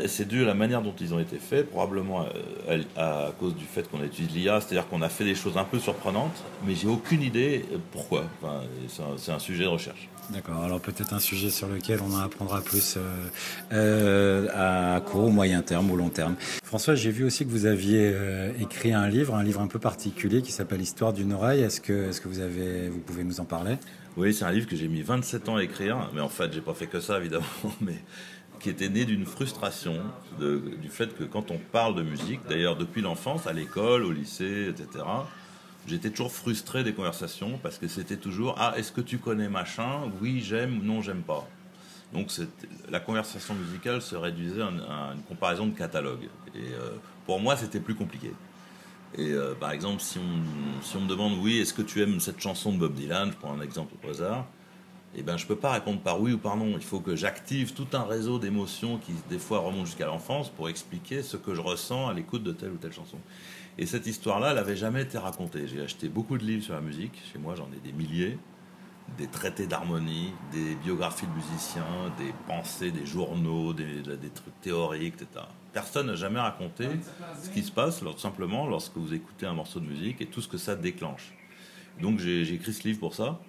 c'est 0.06 0.26
dû 0.26 0.42
à 0.42 0.46
la 0.46 0.54
manière 0.54 0.82
dont 0.82 0.94
ils 1.00 1.14
ont 1.14 1.20
été 1.20 1.36
faits, 1.36 1.70
probablement 1.70 2.26
euh, 2.68 2.82
à, 2.96 3.30
cause 3.38 3.54
du 3.54 3.64
fait 3.64 3.88
qu'on 3.88 4.02
utilise 4.02 4.34
l'IA, 4.34 4.60
c'est-à-dire 4.60 4.88
qu'on 4.88 5.02
a 5.02 5.08
fait 5.08 5.24
des 5.24 5.36
choses 5.36 5.56
un 5.56 5.64
peu 5.64 5.78
surprenantes, 5.78 6.42
mais 6.66 6.74
j'ai 6.74 6.88
aucune 6.88 7.22
idée 7.22 7.64
pourquoi. 7.92 8.24
c'est 8.88 9.32
un, 9.32 9.38
sujet 9.38 9.64
de 9.64 9.68
recherche. 9.68 10.08
D'accord, 10.32 10.62
alors 10.62 10.80
peut-être 10.80 11.12
un 11.12 11.18
sujet 11.18 11.50
sur 11.50 11.66
lequel 11.66 11.98
on 12.02 12.14
en 12.14 12.20
apprendra 12.20 12.60
plus 12.60 12.96
euh, 12.96 13.00
euh, 13.72 14.94
à 14.94 15.00
court, 15.00 15.32
moyen 15.32 15.60
terme 15.60 15.90
ou 15.90 15.96
long 15.96 16.08
terme. 16.08 16.36
François, 16.62 16.94
j'ai 16.94 17.10
vu 17.10 17.24
aussi 17.24 17.44
que 17.44 17.50
vous 17.50 17.66
aviez 17.66 18.12
euh, 18.14 18.52
écrit 18.60 18.92
un 18.92 19.08
livre, 19.08 19.34
un 19.34 19.42
livre 19.42 19.60
un 19.60 19.66
peu 19.66 19.80
particulier 19.80 20.40
qui 20.40 20.52
s'appelle 20.52 20.80
Histoire 20.80 21.12
d'une 21.12 21.32
oreille. 21.32 21.62
Est-ce 21.62 21.80
que, 21.80 22.10
est-ce 22.10 22.20
que 22.20 22.28
vous, 22.28 22.38
avez, 22.38 22.88
vous 22.88 23.00
pouvez 23.00 23.24
nous 23.24 23.40
en 23.40 23.44
parler? 23.44 23.76
Oui, 24.16 24.32
c'est 24.32 24.44
un 24.44 24.52
livre 24.52 24.68
que 24.68 24.76
j'ai 24.76 24.86
mis 24.86 25.02
27 25.02 25.48
ans 25.48 25.56
à 25.56 25.64
écrire, 25.64 26.10
mais 26.14 26.20
en 26.20 26.28
fait, 26.28 26.52
j'ai 26.52 26.60
pas 26.60 26.74
fait 26.74 26.86
que 26.86 27.00
ça 27.00 27.18
évidemment, 27.18 27.46
mais 27.80 27.98
qui 28.60 28.70
était 28.70 28.88
né 28.88 29.06
d'une 29.06 29.26
frustration 29.26 29.96
du 30.38 30.90
fait 30.90 31.16
que 31.16 31.24
quand 31.24 31.50
on 31.50 31.58
parle 31.58 31.96
de 31.96 32.02
musique, 32.02 32.40
d'ailleurs 32.48 32.76
depuis 32.76 33.02
l'enfance, 33.02 33.46
à 33.48 33.52
l'école, 33.52 34.04
au 34.04 34.12
lycée, 34.12 34.68
etc., 34.68 35.04
j'étais 35.86 36.10
toujours 36.10 36.32
frustré 36.32 36.84
des 36.84 36.92
conversations 36.92 37.58
parce 37.62 37.78
que 37.78 37.88
c'était 37.88 38.16
toujours 38.16 38.54
Ah, 38.58 38.74
est-ce 38.76 38.92
que 38.92 39.00
tu 39.00 39.18
connais 39.18 39.48
machin? 39.48 40.10
Oui, 40.20 40.40
j'aime, 40.40 40.80
non, 40.82 41.02
j'aime 41.02 41.22
pas. 41.22 41.46
Donc 42.12 42.30
la 42.88 43.00
conversation 43.00 43.54
musicale 43.54 44.02
se 44.02 44.16
réduisait 44.16 44.62
à, 44.62 45.12
une 45.14 45.22
comparaison 45.28 45.66
de 45.66 45.76
catalogue. 45.76 46.28
Et 46.54 46.58
euh, 46.58 46.90
pour 47.26 47.40
moi, 47.40 47.56
c'était 47.56 47.80
plus 47.80 47.94
compliqué. 47.94 48.32
Et 49.16 49.32
euh, 49.32 49.54
par 49.54 49.72
exemple, 49.72 50.00
si 50.00 50.18
on, 50.18 51.00
me 51.00 51.08
demande 51.08 51.38
Oui, 51.38 51.58
est-ce 51.58 51.74
que 51.74 51.82
tu 51.82 52.02
aimes 52.02 52.20
cette 52.20 52.40
chanson 52.40 52.72
de 52.72 52.78
Bob 52.78 52.94
Dylan? 52.94 53.30
Je 53.30 53.36
prends 53.36 53.52
un 53.52 53.60
exemple 53.60 53.94
au 54.04 54.10
hasard. 54.10 54.46
Eh 55.16 55.22
ben, 55.22 55.36
je 55.36 55.44
ne 55.44 55.48
peux 55.48 55.56
pas 55.56 55.72
répondre 55.72 56.00
par 56.00 56.20
oui 56.20 56.32
ou 56.32 56.38
par 56.38 56.56
non. 56.56 56.72
Il 56.76 56.84
faut 56.84 57.00
que 57.00 57.16
j'active 57.16 57.72
tout 57.74 57.88
un 57.94 58.04
réseau 58.04 58.38
d'émotions 58.38 58.98
qui, 58.98 59.12
des 59.28 59.40
fois, 59.40 59.58
remontent 59.58 59.86
jusqu'à 59.86 60.06
l'enfance 60.06 60.48
pour 60.48 60.68
expliquer 60.68 61.22
ce 61.22 61.36
que 61.36 61.54
je 61.54 61.60
ressens 61.60 62.08
à 62.08 62.14
l'écoute 62.14 62.44
de 62.44 62.52
telle 62.52 62.70
ou 62.70 62.76
telle 62.76 62.92
chanson. 62.92 63.18
Et 63.78 63.86
cette 63.86 64.06
histoire-là, 64.06 64.50
elle 64.50 64.56
n'avait 64.56 64.76
jamais 64.76 65.02
été 65.02 65.18
racontée. 65.18 65.66
J'ai 65.66 65.80
acheté 65.80 66.08
beaucoup 66.08 66.38
de 66.38 66.44
livres 66.44 66.62
sur 66.62 66.74
la 66.74 66.80
musique. 66.80 67.20
Chez 67.32 67.38
moi, 67.38 67.54
j'en 67.54 67.68
ai 67.72 67.80
des 67.82 67.92
milliers. 67.92 68.38
Des 69.18 69.26
traités 69.26 69.66
d'harmonie, 69.66 70.32
des 70.52 70.76
biographies 70.76 71.26
de 71.26 71.32
musiciens, 71.32 72.12
des 72.16 72.32
pensées, 72.46 72.92
des 72.92 73.06
journaux, 73.06 73.72
des, 73.72 74.02
trucs 74.32 74.60
théoriques, 74.60 75.14
etc. 75.14 75.46
Personne 75.72 76.06
n'a 76.06 76.14
jamais 76.14 76.38
raconté 76.38 76.86
ce 77.42 77.50
qui 77.50 77.62
se 77.62 77.72
passe 77.72 78.00
tout 78.00 78.18
simplement 78.18 78.68
lorsque 78.68 78.96
vous 78.96 79.12
écoutez 79.12 79.46
un 79.46 79.54
morceau 79.54 79.80
de 79.80 79.86
musique 79.86 80.20
et 80.20 80.26
tout 80.26 80.40
ce 80.40 80.46
que 80.46 80.58
ça 80.58 80.76
déclenche. 80.76 81.32
Donc 82.00 82.20
j'ai 82.20 82.54
écrit 82.54 82.72
ce 82.72 82.86
livre 82.86 83.00
pour 83.00 83.14
ça. 83.14 83.40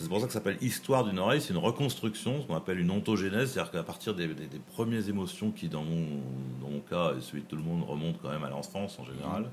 C'est 0.00 0.08
pour 0.08 0.20
ça 0.20 0.26
que 0.26 0.32
ça 0.32 0.38
s'appelle 0.38 0.58
Histoire 0.60 1.04
d'une 1.04 1.18
oreille. 1.18 1.40
C'est 1.40 1.52
une 1.52 1.58
reconstruction, 1.58 2.42
ce 2.42 2.46
qu'on 2.46 2.54
appelle 2.54 2.78
une 2.78 2.90
ontogénèse, 2.90 3.52
c'est-à-dire 3.52 3.72
qu'à 3.72 3.82
partir 3.82 4.14
des, 4.14 4.28
premières 4.72 5.08
émotions 5.08 5.50
qui, 5.50 5.68
dans 5.68 5.82
mon, 5.82 6.06
dans 6.60 6.70
mon, 6.70 6.80
cas 6.80 7.14
et 7.18 7.20
celui 7.20 7.42
de 7.42 7.46
tout 7.46 7.56
le 7.56 7.62
monde, 7.62 7.82
remontent 7.82 8.18
quand 8.22 8.30
même 8.30 8.44
à 8.44 8.50
l'enfance 8.50 8.96
en 9.00 9.04
général. 9.04 9.50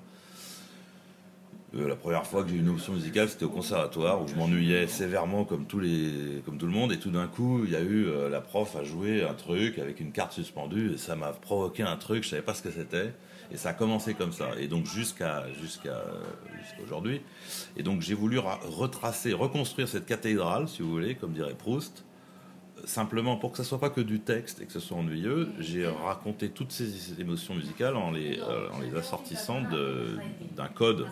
Euh, 1.75 1.87
la 1.87 1.95
première 1.95 2.27
fois 2.27 2.43
que 2.43 2.49
j'ai 2.49 2.55
eu 2.55 2.59
une 2.59 2.67
émotion 2.67 2.93
musicale, 2.93 3.27
c'était 3.27 3.45
au 3.45 3.49
conservatoire 3.49 4.21
où 4.21 4.27
je 4.27 4.35
m'ennuyais 4.35 4.85
sévèrement 4.87 5.45
comme, 5.45 5.65
tous 5.65 5.79
les, 5.79 6.43
comme 6.45 6.59
tout 6.59 6.67
le 6.67 6.71
monde. 6.71 6.91
Et 6.91 6.99
tout 6.99 7.11
d'un 7.11 7.27
coup, 7.27 7.63
il 7.65 7.71
y 7.71 7.75
a 7.75 7.81
eu 7.81 8.05
euh, 8.05 8.29
la 8.29 8.39
prof 8.39 8.75
a 8.75 8.83
joué 8.83 9.23
un 9.23 9.33
truc 9.33 9.79
avec 9.79 9.99
une 9.99 10.11
carte 10.11 10.33
suspendue 10.33 10.93
et 10.93 10.97
ça 10.97 11.15
m'a 11.15 11.31
provoqué 11.31 11.81
un 11.81 11.97
truc, 11.97 12.23
je 12.23 12.29
savais 12.29 12.43
pas 12.43 12.53
ce 12.53 12.61
que 12.61 12.71
c'était. 12.71 13.13
Et 13.51 13.57
ça 13.57 13.69
a 13.69 13.73
commencé 13.73 14.13
comme 14.13 14.31
ça. 14.31 14.49
Et 14.59 14.67
donc 14.67 14.85
jusqu'à 14.85 15.45
aujourd'hui. 16.83 17.21
Et 17.77 17.83
donc 17.83 18.01
j'ai 18.01 18.13
voulu 18.13 18.39
retracer, 18.39 19.33
reconstruire 19.33 19.87
cette 19.87 20.05
cathédrale, 20.05 20.67
si 20.67 20.81
vous 20.81 20.89
voulez, 20.89 21.15
comme 21.15 21.33
dirait 21.33 21.53
Proust. 21.53 22.05
Simplement 22.83 23.37
pour 23.37 23.51
que 23.51 23.57
ça 23.57 23.63
soit 23.63 23.79
pas 23.79 23.89
que 23.89 24.01
du 24.01 24.19
texte 24.19 24.61
et 24.61 24.65
que 24.65 24.71
ce 24.71 24.79
soit 24.79 24.97
ennuyeux, 24.97 25.49
j'ai 25.59 25.87
raconté 25.87 26.49
toutes 26.49 26.71
ces 26.71 27.19
émotions 27.19 27.55
musicales 27.55 27.95
en 27.95 28.11
les, 28.11 28.37
euh, 28.39 28.69
en 28.71 28.81
les 28.81 28.95
assortissant 28.95 29.61
d'un 29.61 30.67
code 30.67 31.07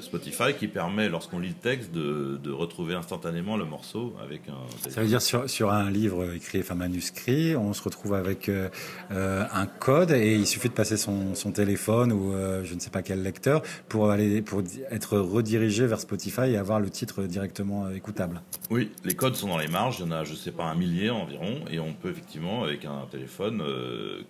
Spotify 0.00 0.54
qui 0.56 0.68
permet, 0.68 1.08
lorsqu'on 1.08 1.40
lit 1.40 1.48
le 1.48 1.54
texte, 1.54 1.92
de, 1.92 2.38
de, 2.42 2.52
retrouver 2.52 2.94
instantanément 2.94 3.56
le 3.56 3.64
morceau 3.64 4.14
avec 4.22 4.42
un. 4.48 4.90
Ça 4.90 5.00
veut 5.00 5.08
dire 5.08 5.20
sur, 5.20 5.50
sur 5.50 5.72
un 5.72 5.90
livre 5.90 6.32
écrit, 6.34 6.60
enfin 6.60 6.76
manuscrit, 6.76 7.56
on 7.56 7.72
se 7.72 7.82
retrouve 7.82 8.14
avec 8.14 8.48
euh, 8.48 8.68
euh, 9.10 9.44
un 9.52 9.66
code 9.66 10.12
et 10.12 10.36
il 10.36 10.46
suffit 10.46 10.68
de 10.68 10.74
passer 10.74 10.96
son, 10.96 11.34
son 11.34 11.50
téléphone 11.50 12.12
ou 12.12 12.32
je 12.62 12.74
ne 12.74 12.80
sais 12.80 12.90
pas 12.90 13.02
quel 13.02 13.22
lecteur 13.22 13.62
pour 13.88 14.10
aller 14.10 14.40
pour 14.40 14.62
être 14.90 15.18
redirigé 15.18 15.86
vers 15.86 16.00
Spotify 16.00 16.52
et 16.52 16.56
avoir 16.56 16.78
le 16.78 16.90
titre 16.90 17.24
directement 17.24 17.90
écoutable. 17.90 18.40
Oui, 18.70 18.92
les 19.04 19.14
codes 19.14 19.34
sont 19.34 19.48
dans 19.48 19.58
les 19.58 19.68
marges. 19.68 19.98
Il 19.98 20.06
y 20.06 20.08
en 20.08 20.12
a, 20.12 20.24
je 20.24 20.34
sais 20.34 20.52
pas, 20.52 20.64
un 20.64 20.74
millier 20.74 21.10
environ, 21.10 21.60
et 21.70 21.80
on 21.80 21.92
peut 21.92 22.10
effectivement 22.10 22.62
avec 22.62 22.84
un 22.84 23.06
téléphone 23.10 23.62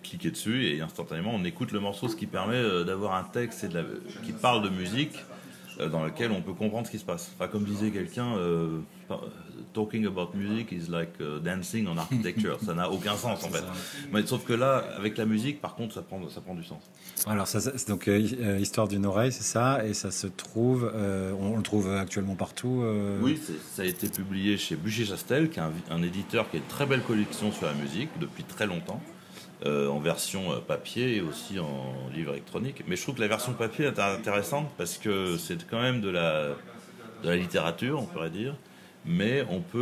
cliquer 0.01 0.31
dessus 0.31 0.65
et 0.65 0.81
instantanément 0.81 1.31
on 1.33 1.43
écoute 1.43 1.71
le 1.71 1.79
morceau, 1.79 2.07
ce 2.07 2.15
qui 2.15 2.25
permet 2.25 2.61
d'avoir 2.85 3.15
un 3.15 3.23
texte 3.23 3.63
et 3.63 3.67
de 3.67 3.75
la, 3.75 3.83
qui 4.25 4.31
parle 4.31 4.63
de 4.63 4.69
musique 4.69 4.93
euh, 5.15 5.42
dans 5.79 6.03
lequel 6.03 6.31
on 6.31 6.41
peut 6.41 6.53
comprendre 6.53 6.85
ce 6.87 6.91
qui 6.91 6.99
se 6.99 7.05
passe. 7.05 7.31
Enfin, 7.35 7.47
comme 7.47 7.63
disait 7.63 7.91
quelqu'un, 7.91 8.35
euh, 8.37 8.79
talking 9.73 10.05
about 10.05 10.29
music 10.33 10.71
is 10.71 10.89
like 10.89 11.09
euh, 11.21 11.39
dancing 11.39 11.87
on 11.87 11.97
architecture. 11.97 12.59
ça 12.65 12.73
n'a 12.73 12.89
aucun 12.89 13.15
sens 13.15 13.43
en 13.43 13.49
fait. 13.49 13.63
Mais 14.11 14.25
sauf 14.25 14.43
que 14.43 14.53
là, 14.53 14.83
avec 14.97 15.17
la 15.17 15.25
musique, 15.25 15.61
par 15.61 15.75
contre, 15.75 15.93
ça 15.93 16.01
prend, 16.01 16.21
ça 16.29 16.41
prend 16.41 16.55
du 16.55 16.63
sens. 16.63 16.81
Alors, 17.25 17.47
ça, 17.47 17.59
donc 17.87 18.09
histoire 18.59 18.87
d'une 18.87 19.05
oreille, 19.05 19.31
c'est 19.31 19.43
ça, 19.43 19.85
et 19.85 19.93
ça 19.93 20.11
se 20.11 20.27
trouve, 20.27 20.91
on, 20.93 21.57
le 21.57 21.63
trouve 21.63 21.89
actuellement 21.91 22.35
partout. 22.35 22.83
Oui, 23.21 23.39
ça 23.71 23.83
a 23.83 23.85
été 23.85 24.09
publié 24.09 24.57
chez 24.57 24.75
Bûcher 24.75 25.05
Chastel, 25.05 25.49
qui 25.49 25.59
est 25.59 25.63
un, 25.63 25.71
un, 25.89 26.03
éditeur 26.03 26.49
qui 26.49 26.57
a 26.57 26.59
une 26.59 26.65
très 26.65 26.85
belle 26.85 27.03
collection 27.03 27.51
sur 27.51 27.65
la 27.65 27.73
musique 27.73 28.09
depuis 28.19 28.43
très 28.43 28.67
longtemps. 28.67 29.01
En 29.65 29.99
version 29.99 30.59
papier 30.67 31.17
et 31.17 31.21
aussi 31.21 31.57
en 31.59 31.93
livre 32.13 32.31
électronique. 32.33 32.83
Mais 32.87 32.95
je 32.97 33.01
trouve 33.03 33.15
que 33.15 33.21
la 33.21 33.29
version 33.29 33.53
papier 33.53 33.85
est 33.85 33.99
intéressante 33.99 34.69
parce 34.77 34.97
que 34.97 35.37
c'est 35.37 35.65
quand 35.69 35.81
même 35.81 36.01
de 36.01 36.09
la, 36.09 36.49
de 37.23 37.29
la 37.29 37.35
littérature, 37.37 37.99
on 38.01 38.05
pourrait 38.05 38.29
dire 38.29 38.55
mais 39.05 39.43
on 39.49 39.59
peut 39.59 39.79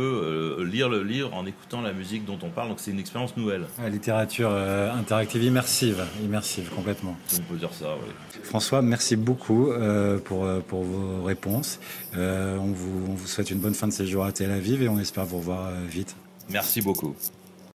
euh, 0.58 0.64
lire 0.64 0.88
le 0.88 1.02
livre 1.02 1.32
en 1.34 1.46
écoutant 1.46 1.80
la 1.80 1.92
musique 1.92 2.24
dont 2.24 2.38
on 2.42 2.50
parle, 2.50 2.68
donc 2.68 2.80
c'est 2.80 2.90
une 2.90 2.98
expérience 2.98 3.36
nouvelle. 3.36 3.66
La 3.80 3.88
littérature 3.88 4.50
euh, 4.50 4.92
interactive, 4.92 5.42
immersive, 5.42 6.04
immersive 6.22 6.70
complètement. 6.70 7.16
On 7.34 7.52
peut 7.52 7.56
dire 7.56 7.72
ça, 7.72 7.94
oui. 8.02 8.12
François, 8.42 8.82
merci 8.82 9.16
beaucoup 9.16 9.70
euh, 9.70 10.18
pour, 10.18 10.46
pour 10.66 10.82
vos 10.82 11.22
réponses. 11.22 11.78
On 12.14 12.72
vous, 12.72 13.06
on, 13.08 13.14
vous, 13.14 13.26
souhaite 13.26 13.50
une 13.50 13.60
bonne 13.60 13.74
fin 13.74 13.86
de 13.86 13.92
séjour 13.92 14.24
à 14.24 14.32
Tel 14.32 14.50
Aviv 14.50 14.82
et 14.82 14.88
on 14.88 14.98
espère 14.98 15.24
vous 15.24 15.38
revoir 15.38 15.70
vite. 15.88 16.16
Merci 16.50 16.82
beaucoup. 16.82 17.14